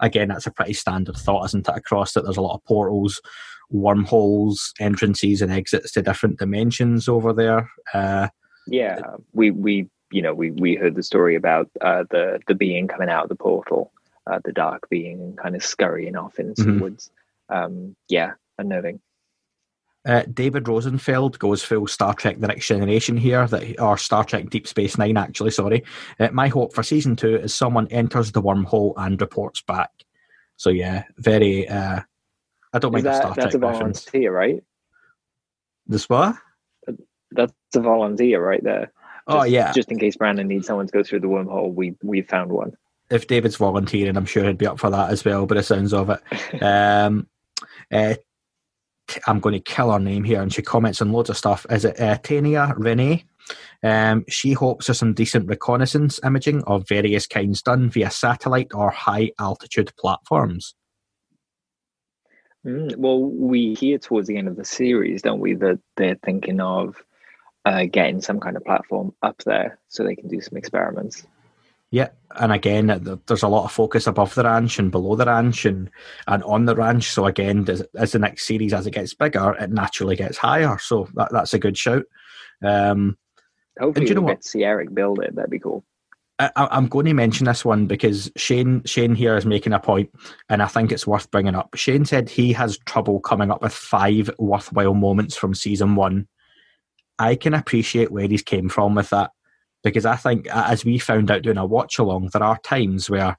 [0.00, 1.76] Again, that's a pretty standard thought, isn't it?
[1.76, 3.20] Across that, there's a lot of portals,
[3.70, 7.70] wormholes, entrances, and exits to different dimensions over there.
[7.92, 8.28] Uh,
[8.66, 9.00] yeah,
[9.32, 13.08] we we you know we we heard the story about uh, the the being coming
[13.08, 13.92] out of the portal,
[14.26, 16.80] uh, the dark being, and kind of scurrying off into some Mhm.
[16.80, 17.10] woods.
[17.48, 19.00] Um, yeah, unnerving.
[20.06, 24.50] Uh, David Rosenfeld goes full Star Trek: The Next Generation here, that or Star Trek:
[24.50, 25.16] Deep Space Nine.
[25.16, 25.82] Actually, sorry.
[26.20, 29.90] Uh, my hope for season two is someone enters the wormhole and reports back.
[30.56, 31.66] So yeah, very.
[31.68, 32.00] Uh,
[32.74, 34.04] I don't a that, Star that's a Trek reference.
[34.04, 34.62] volunteer, right?
[35.86, 36.36] The what?
[37.30, 38.92] That's a volunteer right there.
[39.26, 39.72] Oh yeah.
[39.72, 42.72] Just in case Brandon needs someone to go through the wormhole, we we found one.
[43.10, 45.46] if David's volunteering, I'm sure he'd be up for that as well.
[45.46, 46.62] But it sounds of it.
[46.62, 47.26] Um,
[47.92, 48.14] uh,
[49.08, 51.64] t- I'm going to kill her name here, and she comments on loads of stuff.
[51.70, 53.24] Is it uh, Tania Renee?
[53.82, 58.90] Um, she hopes for some decent reconnaissance imaging of various kinds done via satellite or
[58.90, 60.74] high altitude platforms.
[62.64, 66.60] Mm, well, we hear towards the end of the series, don't we, that they're thinking
[66.60, 66.96] of
[67.64, 71.26] uh, getting some kind of platform up there so they can do some experiments.
[71.90, 75.64] Yeah, and again, there's a lot of focus above the ranch and below the ranch
[75.64, 75.90] and,
[76.26, 77.10] and on the ranch.
[77.10, 80.76] So again, as, as the next series as it gets bigger, it naturally gets higher.
[80.78, 82.04] So that, that's a good shout.
[82.64, 83.16] Um,
[83.78, 84.36] Hopefully, you know we'll what?
[84.38, 85.36] get to see Eric build it.
[85.36, 85.84] That'd be cool.
[86.38, 90.10] I, I'm going to mention this one because Shane Shane here is making a point,
[90.48, 91.74] and I think it's worth bringing up.
[91.74, 96.26] Shane said he has trouble coming up with five worthwhile moments from season one.
[97.18, 99.30] I can appreciate where he's came from with that
[99.84, 103.36] because I think, as we found out doing a watch along, there are times where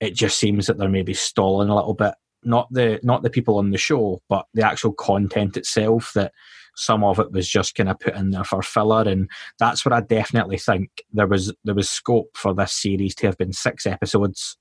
[0.00, 2.14] it just seems that they're maybe stalling a little bit.
[2.42, 6.12] Not the not the people on the show, but the actual content itself.
[6.14, 6.32] That
[6.76, 9.92] some of it was just kind of put in there for filler, and that's what
[9.92, 13.86] I definitely think there was there was scope for this series to have been six
[13.86, 14.56] episodes,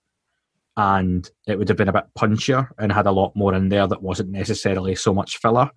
[0.77, 3.87] and it would have been a bit punchier and had a lot more in there
[3.87, 5.69] that wasn't necessarily so much filler.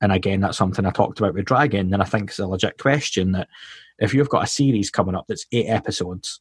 [0.00, 2.78] And again, that's something I talked about with Dragon, and I think it's a legit
[2.78, 3.48] question that
[3.98, 6.40] if you've got a series coming up that's eight episodes,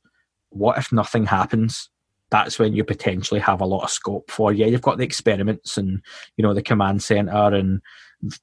[0.50, 1.90] what if nothing happens?
[2.34, 4.52] That's when you potentially have a lot of scope for.
[4.52, 6.02] Yeah, you've got the experiments and
[6.36, 7.80] you know the command center and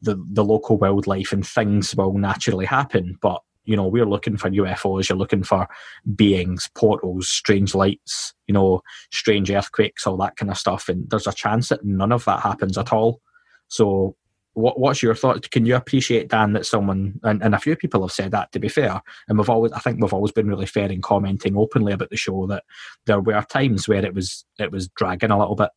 [0.01, 3.19] the the local wildlife and things will naturally happen.
[3.21, 5.09] But you know we're looking for UFOs.
[5.09, 5.67] You're looking for
[6.15, 10.89] beings, portals, strange lights, you know, strange earthquakes, all that kind of stuff.
[10.89, 13.21] And there's a chance that none of that happens at all.
[13.67, 14.15] So
[14.55, 15.51] what, what's your thought?
[15.51, 18.59] Can you appreciate Dan that someone and, and a few people have said that to
[18.59, 21.93] be fair, and we've always I think we've always been really fair in commenting openly
[21.93, 22.65] about the show that
[23.07, 25.71] there were times where it was it was dragging a little bit.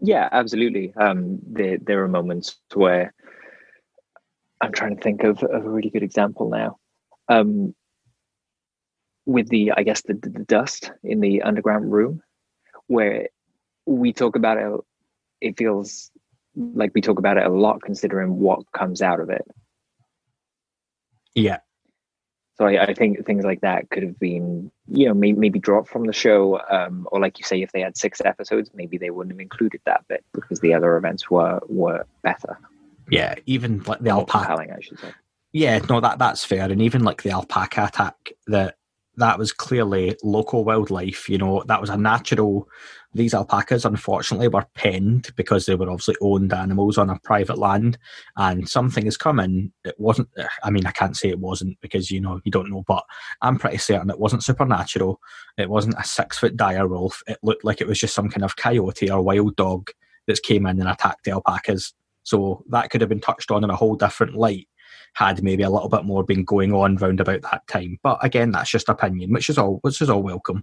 [0.00, 0.92] Yeah, absolutely.
[0.96, 3.14] Um, there there are moments where
[4.60, 6.78] I'm trying to think of, of a really good example now.
[7.28, 7.74] Um,
[9.26, 12.22] with the, I guess the, the dust in the underground room,
[12.86, 13.28] where
[13.86, 14.80] we talk about it,
[15.40, 16.10] it feels
[16.58, 19.46] like we talk about it a lot, considering what comes out of it.
[21.34, 21.58] Yeah,
[22.58, 25.88] So I, I think things like that could have been, you know, maybe, maybe dropped
[25.88, 29.10] from the show, um, or like you say, if they had six episodes, maybe they
[29.10, 32.58] wouldn't have included that bit because the other events were were better,
[33.10, 33.34] yeah.
[33.46, 34.54] Even like the alpaca.
[34.54, 35.12] I should say.
[35.52, 36.70] Yeah, no, that that's fair.
[36.70, 38.76] And even like the alpaca attack, that
[39.16, 41.28] that was clearly local wildlife.
[41.28, 42.68] You know, that was a natural.
[43.14, 47.96] These alpacas, unfortunately, were penned because they were obviously owned animals on a private land,
[48.36, 49.72] and something has come in.
[49.84, 50.28] It wasn't.
[50.62, 53.04] I mean, I can't say it wasn't because you know you don't know, but
[53.40, 55.20] I'm pretty certain it wasn't supernatural.
[55.56, 57.22] It wasn't a six foot dire wolf.
[57.26, 59.90] It looked like it was just some kind of coyote or wild dog
[60.26, 61.94] that came in and attacked the alpacas.
[62.24, 64.68] So that could have been touched on in a whole different light
[65.14, 67.98] had maybe a little bit more been going on round about that time.
[68.02, 70.62] But again, that's just opinion, which is all which is all welcome.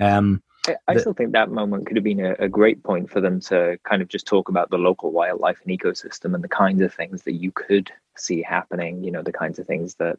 [0.00, 3.10] Um, I, I the- still think that moment could have been a, a great point
[3.10, 6.48] for them to kind of just talk about the local wildlife and ecosystem and the
[6.48, 9.02] kinds of things that you could see happening.
[9.02, 10.18] You know, the kinds of things that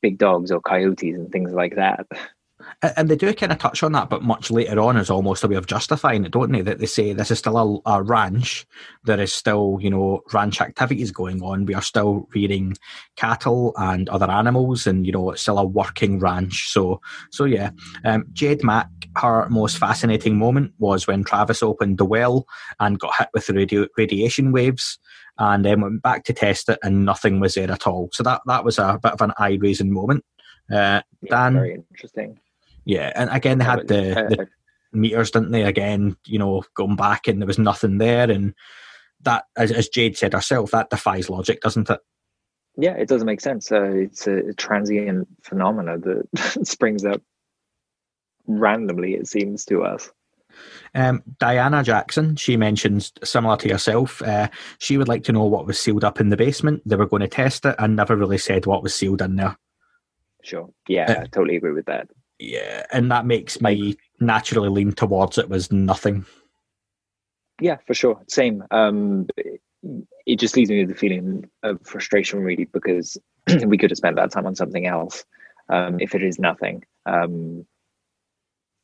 [0.00, 2.06] big dogs or coyotes and things like that.
[2.82, 5.48] And they do kind of touch on that, but much later on as almost a
[5.48, 6.62] way of justifying it, don't they?
[6.62, 8.66] That they say this is still a, a ranch.
[9.04, 11.66] There is still, you know, ranch activities going on.
[11.66, 12.76] We are still rearing
[13.16, 16.70] cattle and other animals, and you know, it's still a working ranch.
[16.70, 17.70] So, so yeah.
[18.04, 22.46] Um, Jade Mack, her most fascinating moment was when Travis opened the well
[22.78, 24.98] and got hit with the radio, radiation waves
[25.38, 28.10] and then went back to test it and nothing was there at all.
[28.12, 30.24] So that that was a bit of an eye raising moment.
[30.70, 32.38] Uh, Yeah, Dan, very interesting.
[32.84, 34.48] Yeah, and again they had the, the
[34.92, 35.62] meters, didn't they?
[35.62, 38.54] Again, you know, going back and there was nothing there, and
[39.22, 42.00] that, as, as Jade said herself, that defies logic, doesn't it?
[42.76, 43.70] yeah, it doesn't make sense.
[43.70, 47.22] Uh, it's a transient phenomena that springs up
[48.46, 49.14] randomly.
[49.14, 50.10] It seems to us.
[50.94, 54.20] Um, Diana Jackson, she mentions similar to yourself.
[54.22, 56.82] Uh, she would like to know what was sealed up in the basement.
[56.84, 59.56] They were going to test it and never really said what was sealed in there.
[60.42, 60.70] Sure.
[60.88, 62.08] Yeah, Uh, I totally agree with that.
[62.40, 66.24] Yeah, and that makes me naturally lean towards it was nothing.
[67.60, 68.18] Yeah, for sure.
[68.28, 68.64] Same.
[68.70, 69.26] Um,
[70.24, 73.18] it, just leaves me with the feeling of frustration, really, because
[73.66, 75.24] we could have spent that time on something else.
[75.68, 77.66] Um, if it is nothing, um,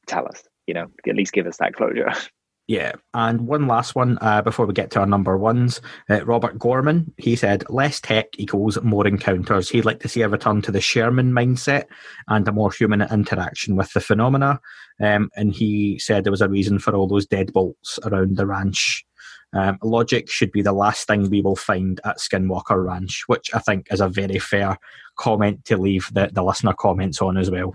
[0.07, 0.45] tell us.
[0.67, 2.13] You know, at least give us that closure.
[2.69, 5.81] Yeah, and one last one uh, before we get to our number ones.
[6.11, 9.71] Uh, Robert Gorman, he said, less tech equals more encounters.
[9.71, 11.85] He'd like to see a return to the Sherman mindset
[12.27, 14.61] and a more human interaction with the phenomena.
[15.01, 19.07] Um, and he said there was a reason for all those deadbolts around the ranch.
[19.53, 23.61] Um, logic should be the last thing we will find at Skinwalker Ranch, which I
[23.61, 24.77] think is a very fair
[25.17, 27.75] comment to leave the, the listener comments on as well.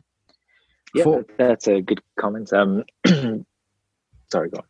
[0.93, 2.51] yeah, Fo- that's a good comment.
[2.51, 2.83] Um,
[4.29, 4.63] sorry, go on.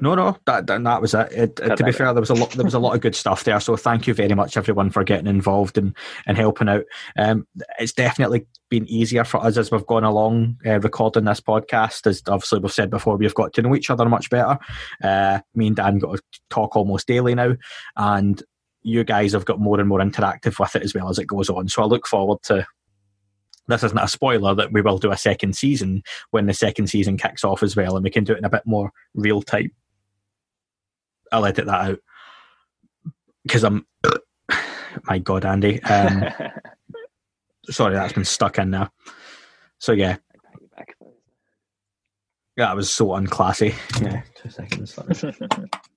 [0.00, 1.32] No, no, that that, was it.
[1.32, 3.44] it to be fair, there was a lot there was a lot of good stuff
[3.44, 3.60] there.
[3.60, 5.94] So thank you very much, everyone, for getting involved and
[6.26, 6.84] and helping out.
[7.18, 7.46] Um,
[7.78, 12.06] it's definitely been easier for us as we've gone along uh, recording this podcast.
[12.06, 14.58] As obviously we've said before, we've got to know each other much better.
[15.02, 17.54] Uh, me and Dan got to talk almost daily now,
[17.96, 18.42] and
[18.82, 21.50] you guys have got more and more interactive with it as well as it goes
[21.50, 21.68] on.
[21.68, 22.66] So I look forward to.
[23.68, 27.16] This isn't a spoiler that we will do a second season when the second season
[27.16, 29.72] kicks off as well, and we can do it in a bit more real time.
[31.32, 31.98] I'll edit that out
[33.44, 33.86] because I'm.
[35.04, 35.82] My God, Andy.
[35.82, 36.24] Um,
[37.70, 38.90] sorry, that's been stuck in there.
[39.78, 40.16] So yeah,
[42.56, 43.74] that was so unclassy.
[44.00, 44.98] Yeah, two seconds.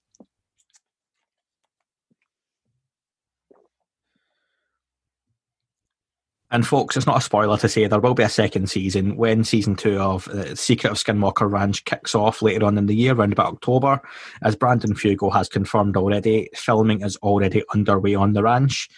[6.51, 9.43] And folks, it's not a spoiler to say there will be a second season when
[9.43, 13.13] season two of uh, Secret of Skinwalker Ranch kicks off later on in the year,
[13.13, 14.01] around about October.
[14.41, 18.89] As Brandon Fugal has confirmed already, filming is already underway on the ranch.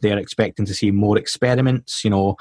[0.00, 2.36] They're expecting to see more experiments, you know.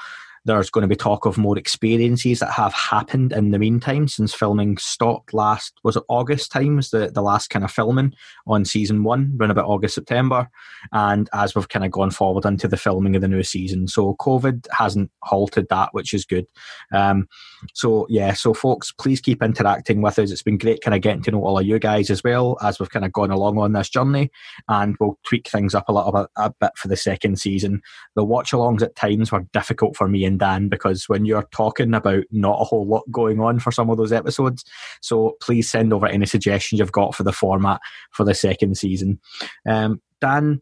[0.47, 4.33] There's going to be talk of more experiences that have happened in the meantime since
[4.33, 8.13] filming stopped last, was it August times, the, the last kind of filming
[8.47, 10.49] on season one, around about August, September
[10.93, 13.87] and as we've kind of gone forward into the filming of the new season.
[13.87, 16.47] So COVID hasn't halted that, which is good.
[16.93, 17.27] Um,
[17.73, 20.31] so yeah, so folks, please keep interacting with us.
[20.31, 22.79] It's been great kind of getting to know all of you guys as well as
[22.79, 24.31] we've kind of gone along on this journey,
[24.69, 27.81] and we'll tweak things up a little bit, a bit for the second season.
[28.15, 32.23] The watch-alongs at times were difficult for me and Dan because when you're talking about
[32.31, 34.63] not a whole lot going on for some of those episodes,
[35.01, 37.79] so please send over any suggestions you've got for the format
[38.11, 39.19] for the second season.
[39.67, 40.61] Um, Dan,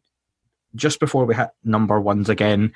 [0.75, 2.73] just before we hit number ones again,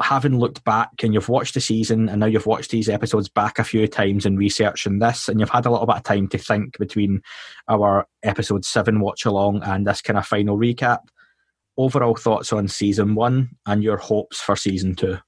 [0.00, 3.58] having looked back and you've watched the season and now you've watched these episodes back
[3.58, 6.38] a few times and researching this and you've had a little bit of time to
[6.38, 7.20] think between
[7.68, 11.00] our episode seven watch along and this kind of final recap.
[11.76, 15.18] Overall thoughts on season one and your hopes for season two.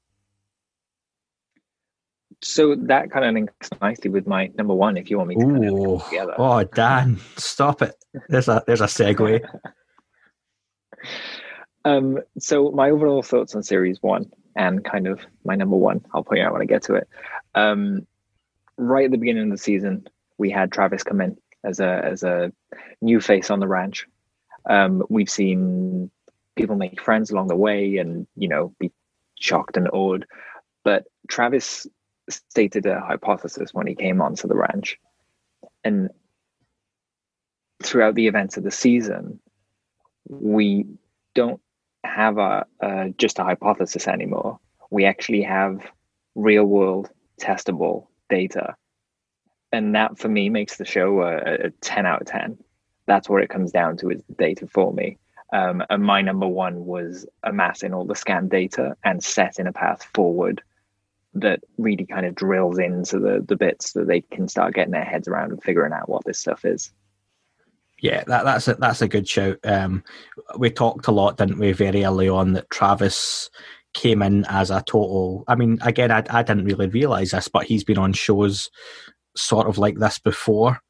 [2.42, 4.96] So that kind of links nicely with my number one.
[4.96, 6.34] If you want me to kind of put it together.
[6.38, 7.94] Oh, Dan, stop it.
[8.28, 9.46] There's a there's a segue.
[11.84, 16.24] Um, so my overall thoughts on series one and kind of my number one, I'll
[16.24, 17.08] point out when I get to it.
[17.54, 18.06] Um,
[18.76, 20.06] right at the beginning of the season,
[20.38, 22.52] we had Travis come in as a as a
[23.00, 24.06] new face on the ranch.
[24.68, 26.10] Um, we've seen
[26.56, 28.92] people make friends along the way and you know be
[29.38, 30.26] shocked and awed,
[30.84, 31.86] but Travis
[32.30, 34.98] stated a hypothesis when he came onto the ranch,
[35.84, 36.10] and
[37.82, 39.40] throughout the events of the season,
[40.28, 40.86] we
[41.34, 41.60] don't
[42.04, 42.66] have a,
[43.16, 44.58] just a hypothesis anymore.
[44.90, 45.90] We actually have
[46.34, 48.74] real world testable data,
[49.72, 52.58] and that for me makes the show a, a ten out of ten.
[53.06, 55.18] That's what it comes down to is the data for me.
[55.52, 60.06] Um, and my number one was amassing all the scan data and setting a path
[60.14, 60.62] forward
[61.34, 65.04] that really kind of drills into the the bits that they can start getting their
[65.04, 66.90] heads around and figuring out what this stuff is.
[68.02, 69.58] Yeah, that, that's a, that's a good shout.
[69.62, 70.02] Um,
[70.56, 73.50] we talked a lot, didn't we, very early on that Travis
[73.92, 75.44] came in as a total.
[75.48, 78.70] I mean, again, I, I didn't really realize this, but he's been on shows
[79.36, 80.80] sort of like this before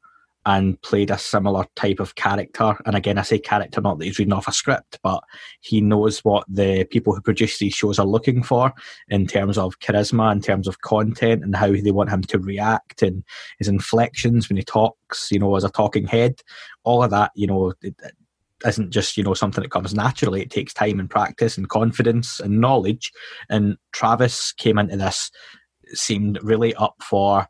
[0.45, 2.75] and played a similar type of character.
[2.85, 5.23] And again, I say character, not that he's reading off a script, but
[5.61, 8.73] he knows what the people who produce these shows are looking for
[9.09, 13.03] in terms of charisma, in terms of content, and how they want him to react
[13.03, 13.23] and
[13.59, 16.41] his inflections when he talks, you know, as a talking head.
[16.83, 18.15] All of that, you know, it, it
[18.65, 20.41] isn't just, you know, something that comes naturally.
[20.41, 23.11] It takes time and practice and confidence and knowledge.
[23.49, 25.29] And Travis came into this,
[25.93, 27.47] seemed really up for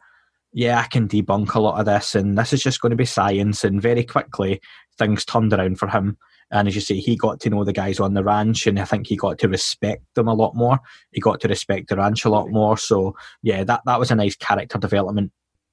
[0.54, 3.06] yeah, I can debunk a lot of this, and this is just going to be
[3.06, 3.64] science.
[3.64, 4.62] And very quickly,
[4.98, 6.18] things turned around for him.
[6.52, 8.86] And as you say, he got to know the guys on the ranch, and I
[8.86, 10.80] think he got to respect them a lot more.
[11.12, 12.78] He got to respect the ranch a lot more.
[12.78, 15.32] So, yeah, that, that was a nice character development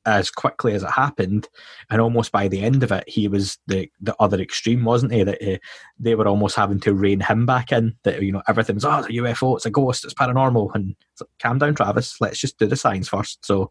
[0.08, 1.48] as quickly as it happened,
[1.90, 5.22] and almost by the end of it, he was the the other extreme, wasn't he?
[5.22, 5.58] That uh,
[5.98, 7.94] they were almost having to rein him back in.
[8.04, 11.20] That you know everything's oh, it's a UFO, it's a ghost, it's paranormal, and it's
[11.20, 12.20] like, calm down, Travis.
[12.20, 13.44] Let's just do the science first.
[13.44, 13.70] So,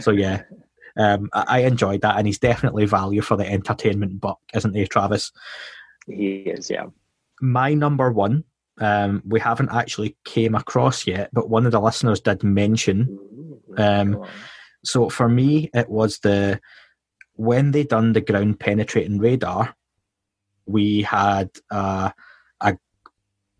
[0.00, 0.42] so yeah,
[0.96, 4.86] um, I, I enjoyed that, and he's definitely value for the entertainment buck, isn't he,
[4.86, 5.30] Travis?
[6.06, 6.86] He is, yeah.
[7.42, 8.44] My number one
[8.78, 13.18] um, we haven't actually came across yet, but one of the listeners did mention.
[13.76, 14.24] Um,
[14.84, 16.60] so for me, it was the
[17.36, 19.74] when they done the ground penetrating radar,
[20.66, 22.10] we had uh,
[22.60, 22.76] a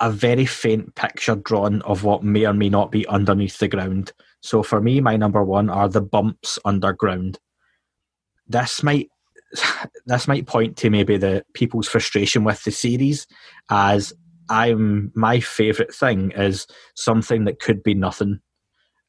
[0.01, 4.13] a very faint picture drawn of what may or may not be underneath the ground.
[4.41, 7.39] So for me, my number one are the bumps underground.
[8.47, 9.09] This might
[10.07, 13.27] this might point to maybe the people's frustration with the series
[13.71, 14.13] as
[14.51, 18.41] I'm my favorite thing is something that could be nothing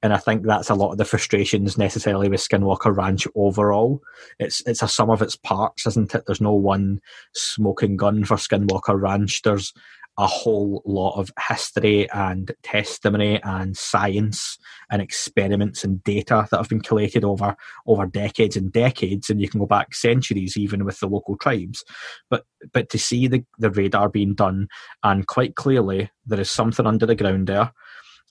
[0.06, 4.04] and I think that's a lot of the frustrations necessarily with Skinwalker Ranch overall.
[4.38, 6.26] It's it's a sum of its parts, isn't it?
[6.28, 7.02] There's no one
[7.34, 9.42] smoking gun for Skinwalker Ranch.
[9.42, 9.74] There's
[10.20, 14.60] a whole lot of history and testimony and science
[14.92, 17.56] and experiments and data that have been collated over
[17.88, 21.84] over decades and decades and you can go back centuries even with the local tribes
[22.30, 24.70] but but to see the, the radar being done
[25.04, 27.74] and quite clearly there is something under the ground there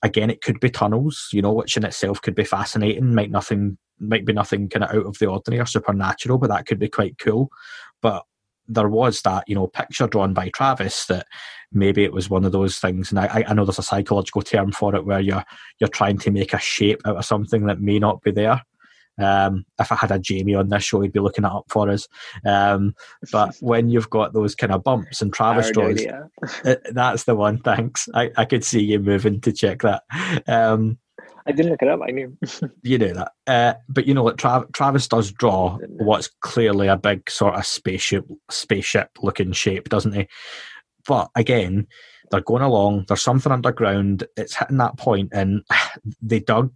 [0.05, 3.14] again, it could be tunnels, you know, which in itself could be fascinating.
[3.14, 6.66] Might nothing might be nothing kind of out of the ordinary or supernatural, but that
[6.66, 7.48] could be quite cool.
[8.02, 8.24] But
[8.68, 11.26] there was that, you know, picture drawn by Travis that
[11.72, 13.11] maybe it was one of those things.
[13.11, 15.44] And I, I know there's a psychological term for it where you're
[15.80, 18.62] you're trying to make a shape out of something that may not be there.
[19.19, 21.89] Um, if I had a Jamie on this show, he'd be looking it up for
[21.91, 22.09] us.
[22.45, 22.95] Um,
[23.33, 26.05] but when you've got those kind of bumps and Travis draws,
[26.65, 27.59] uh, that's the one.
[27.59, 28.09] Thanks.
[28.15, 30.03] I, I could see you moving to check that.
[30.47, 30.99] Um,
[31.47, 32.01] I didn't look it up.
[32.07, 32.37] I knew.
[32.83, 33.33] you knew that.
[33.47, 34.39] Uh, but you know what?
[34.39, 40.15] Tra- Travis does draw what's clearly a big sort of spaceship, spaceship looking shape, doesn't
[40.15, 40.27] he?
[41.07, 41.87] But again,
[42.31, 43.05] they're going along.
[43.09, 44.25] There's something underground.
[44.37, 45.62] It's hitting that point, and
[46.23, 46.73] they dug,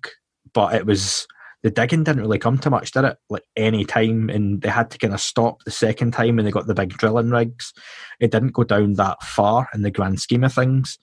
[0.53, 1.27] but it was
[1.63, 3.17] the digging didn't really come to much, did it?
[3.29, 6.51] Like any time, and they had to kind of stop the second time when they
[6.51, 7.73] got the big drilling rigs.
[8.21, 10.99] It didn't go down that far in the grand scheme of things.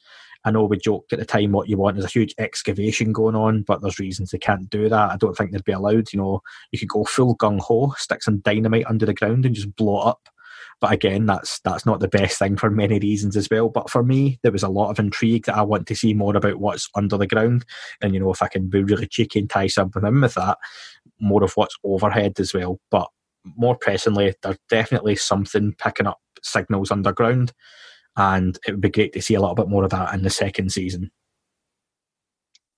[0.46, 3.36] I know we joked at the time what you want is a huge excavation going
[3.36, 5.12] on, but there's reasons they can't do that.
[5.12, 6.14] I don't think they'd be allowed.
[6.14, 6.42] You know,
[6.72, 10.02] you could go full gung ho, stick some dynamite under the ground and just blow
[10.02, 10.30] it up.
[10.86, 13.70] But again, that's that's not the best thing for many reasons as well.
[13.70, 16.38] But for me, there was a lot of intrigue that I want to see more
[16.38, 17.66] about what's under the ground.
[18.04, 20.60] And you know, if I can be really cheeky and tie something in with that,
[21.20, 22.80] more of what's overhead as well.
[22.92, 23.10] But
[23.58, 27.52] more pressingly, there's definitely something picking up signals underground.
[28.16, 30.30] And it would be great to see a little bit more of that in the
[30.30, 31.10] second season.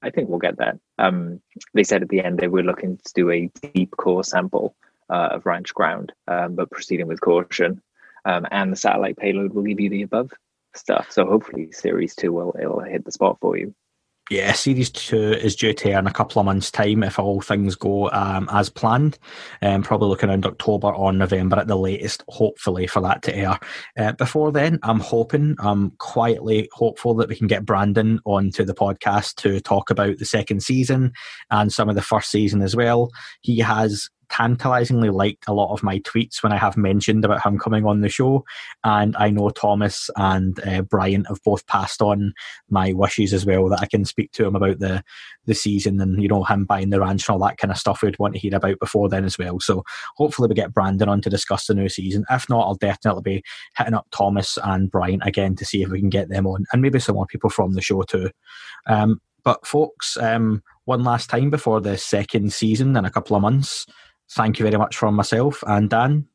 [0.02, 0.80] I think we'll get that.
[0.98, 1.42] Um,
[1.74, 4.78] they said at the end they were looking to do a deep core sample
[5.10, 7.82] uh, of ranch ground, um, but proceeding with caution
[8.28, 10.32] um, and the satellite payload will give you the above
[10.76, 11.08] stuff.
[11.10, 13.74] So hopefully, series two will it'll hit the spot for you.
[14.30, 17.76] Yeah, series two is due to in a couple of months' time if all things
[17.76, 19.18] go um, as planned.
[19.62, 23.58] Um, probably looking around October or November at the latest, hopefully, for that to air.
[23.98, 28.76] Uh, before then, I'm hoping, I'm quietly hopeful that we can get Brandon onto the
[28.76, 31.14] podcast to talk about the second season
[31.50, 33.12] and some of the first season as well.
[33.40, 37.58] He has tantalizingly liked a lot of my tweets when I have mentioned about him
[37.58, 38.46] coming on the show.
[38.84, 42.34] And I know Thomas and uh, Brian have both passed on
[42.70, 45.04] my wishes as well that I can speak to him about the
[45.46, 48.02] the season and you know him buying the ranch and all that kind of stuff
[48.02, 49.60] we'd want to hear about before then as well.
[49.60, 49.84] So
[50.18, 52.26] hopefully we get Brandon on to discuss the new season.
[52.30, 53.44] If not, I'll definitely be
[53.78, 56.82] hitting up Thomas and Brian again to see if we can get them on and
[56.82, 58.30] maybe some more people from the show too.
[58.88, 63.42] Um, But folks, um, one last time before the second season in a couple of
[63.42, 63.86] months,
[64.32, 66.28] thank you very much from myself and Dan.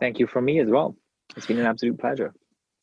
[0.00, 0.96] Thank you from me as well.
[1.36, 2.34] It's been an absolute pleasure.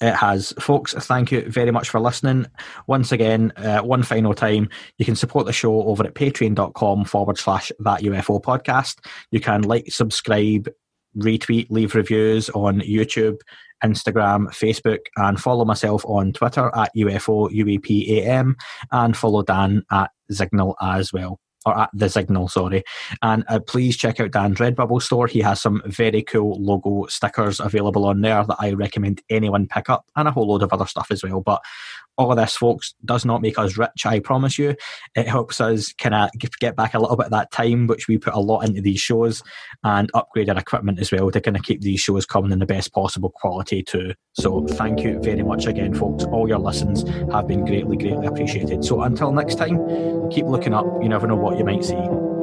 [0.02, 0.52] It has.
[0.60, 2.48] Folks, thank you very much for listening.
[2.88, 4.68] Once again, uh, one final time,
[4.98, 8.98] you can support the show over at patreon.com forward slash that UFO podcast.
[9.30, 10.70] You can like, subscribe,
[11.16, 13.38] retweet, leave reviews on YouTube,
[13.84, 18.56] Instagram, Facebook, and follow myself on Twitter at UFO UEPAM
[18.92, 22.84] and follow Dan at Signal as well or at the Signal, sorry.
[23.22, 25.28] And uh, please check out Dan's Redbubble store.
[25.28, 29.90] He has some very cool logo stickers available on there that I recommend anyone pick
[29.90, 31.42] up, and a whole load of other stuff as well.
[31.42, 31.62] But
[32.22, 34.76] all of this, folks, does not make us rich, I promise you.
[35.16, 38.18] It helps us kind of get back a little bit of that time, which we
[38.18, 39.44] put a lot into these shows,
[39.84, 42.66] and upgrade our equipment as well to kind of keep these shows coming in the
[42.66, 44.14] best possible quality too.
[44.34, 46.24] So thank you very much again, folks.
[46.26, 48.86] All your listens have been greatly, greatly appreciated.
[48.86, 50.86] So until next time, keep looking up.
[51.02, 52.41] You never know what you might see.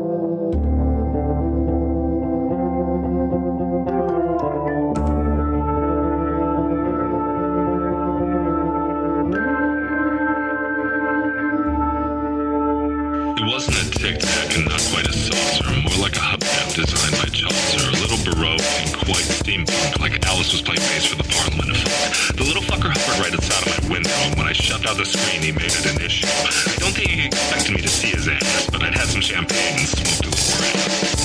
[16.78, 21.16] Designed by Chaucer, a little baroque and quite steampunk, like Alice was playing bass for
[21.16, 22.36] the Parliament of Folk.
[22.36, 25.04] The little fucker hovered right outside of my window, and when I shoved out the
[25.04, 26.28] screen, he made it an issue.
[26.28, 29.74] I don't think he expected me to see his ass, but I'd had some champagne
[29.74, 31.18] and smoked a little grass.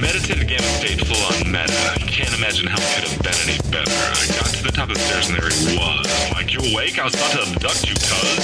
[0.00, 2.00] Meditative gamma state full on meta.
[2.08, 4.45] Can't imagine how it could have been any better.
[4.86, 6.06] To the stairs and there he was.
[6.32, 6.98] Like, you awake?
[6.98, 8.38] I was about to abduct you, cuz.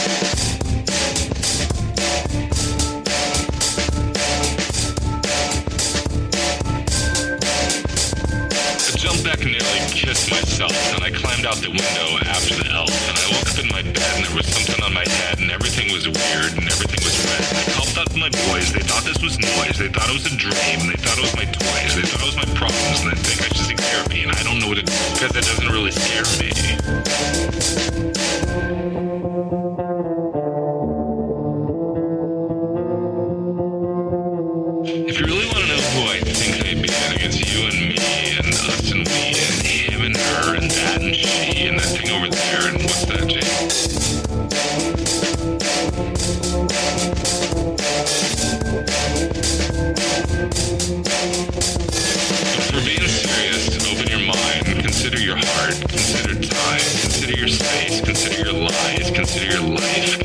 [8.74, 12.70] I jumped back and nearly kissed myself, and I climbed out the window after the
[12.72, 15.38] elf, and I woke up in my bed and there was something on my head,
[15.38, 16.91] and everything was weird, and everything.
[18.03, 20.53] To my boys, they thought this was noise, they thought it was a dream,
[20.86, 23.40] they thought it was my toys, they thought it was my problems, and they think
[23.40, 25.92] I should seek therapy, and I don't know what to do, because it doesn't really
[25.92, 28.11] scare me.
[55.93, 60.21] Consider time, consider your space, consider your lies, consider your life,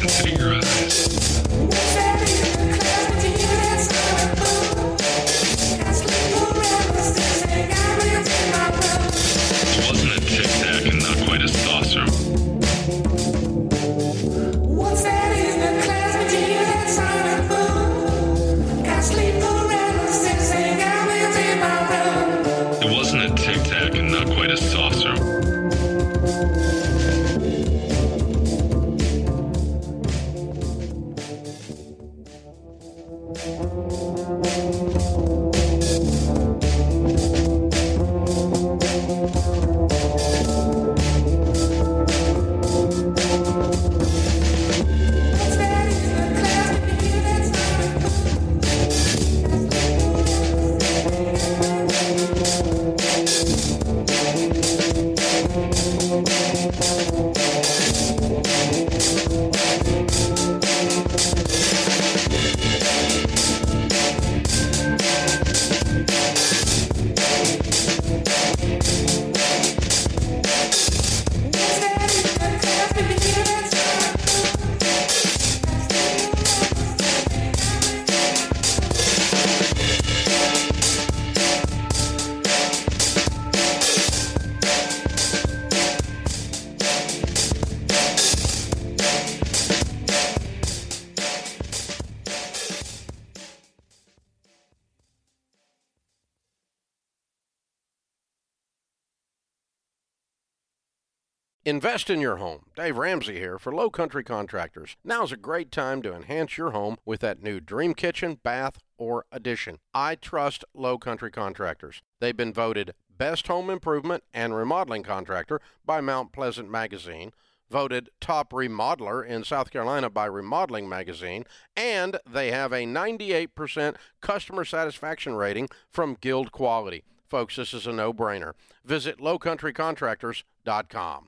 [101.68, 102.62] Invest in your home.
[102.78, 104.96] Dave Ramsey here for Low Country Contractors.
[105.04, 109.26] Now's a great time to enhance your home with that new dream kitchen, bath, or
[109.34, 109.80] addition.
[109.94, 112.02] I trust Low Country Contractors.
[112.22, 117.34] They've been voted Best Home Improvement and Remodeling Contractor by Mount Pleasant Magazine,
[117.70, 121.44] voted Top Remodeler in South Carolina by Remodeling Magazine,
[121.76, 127.04] and they have a 98% customer satisfaction rating from Guild Quality.
[127.28, 128.54] Folks, this is a no brainer.
[128.86, 131.28] Visit lowcountrycontractors.com.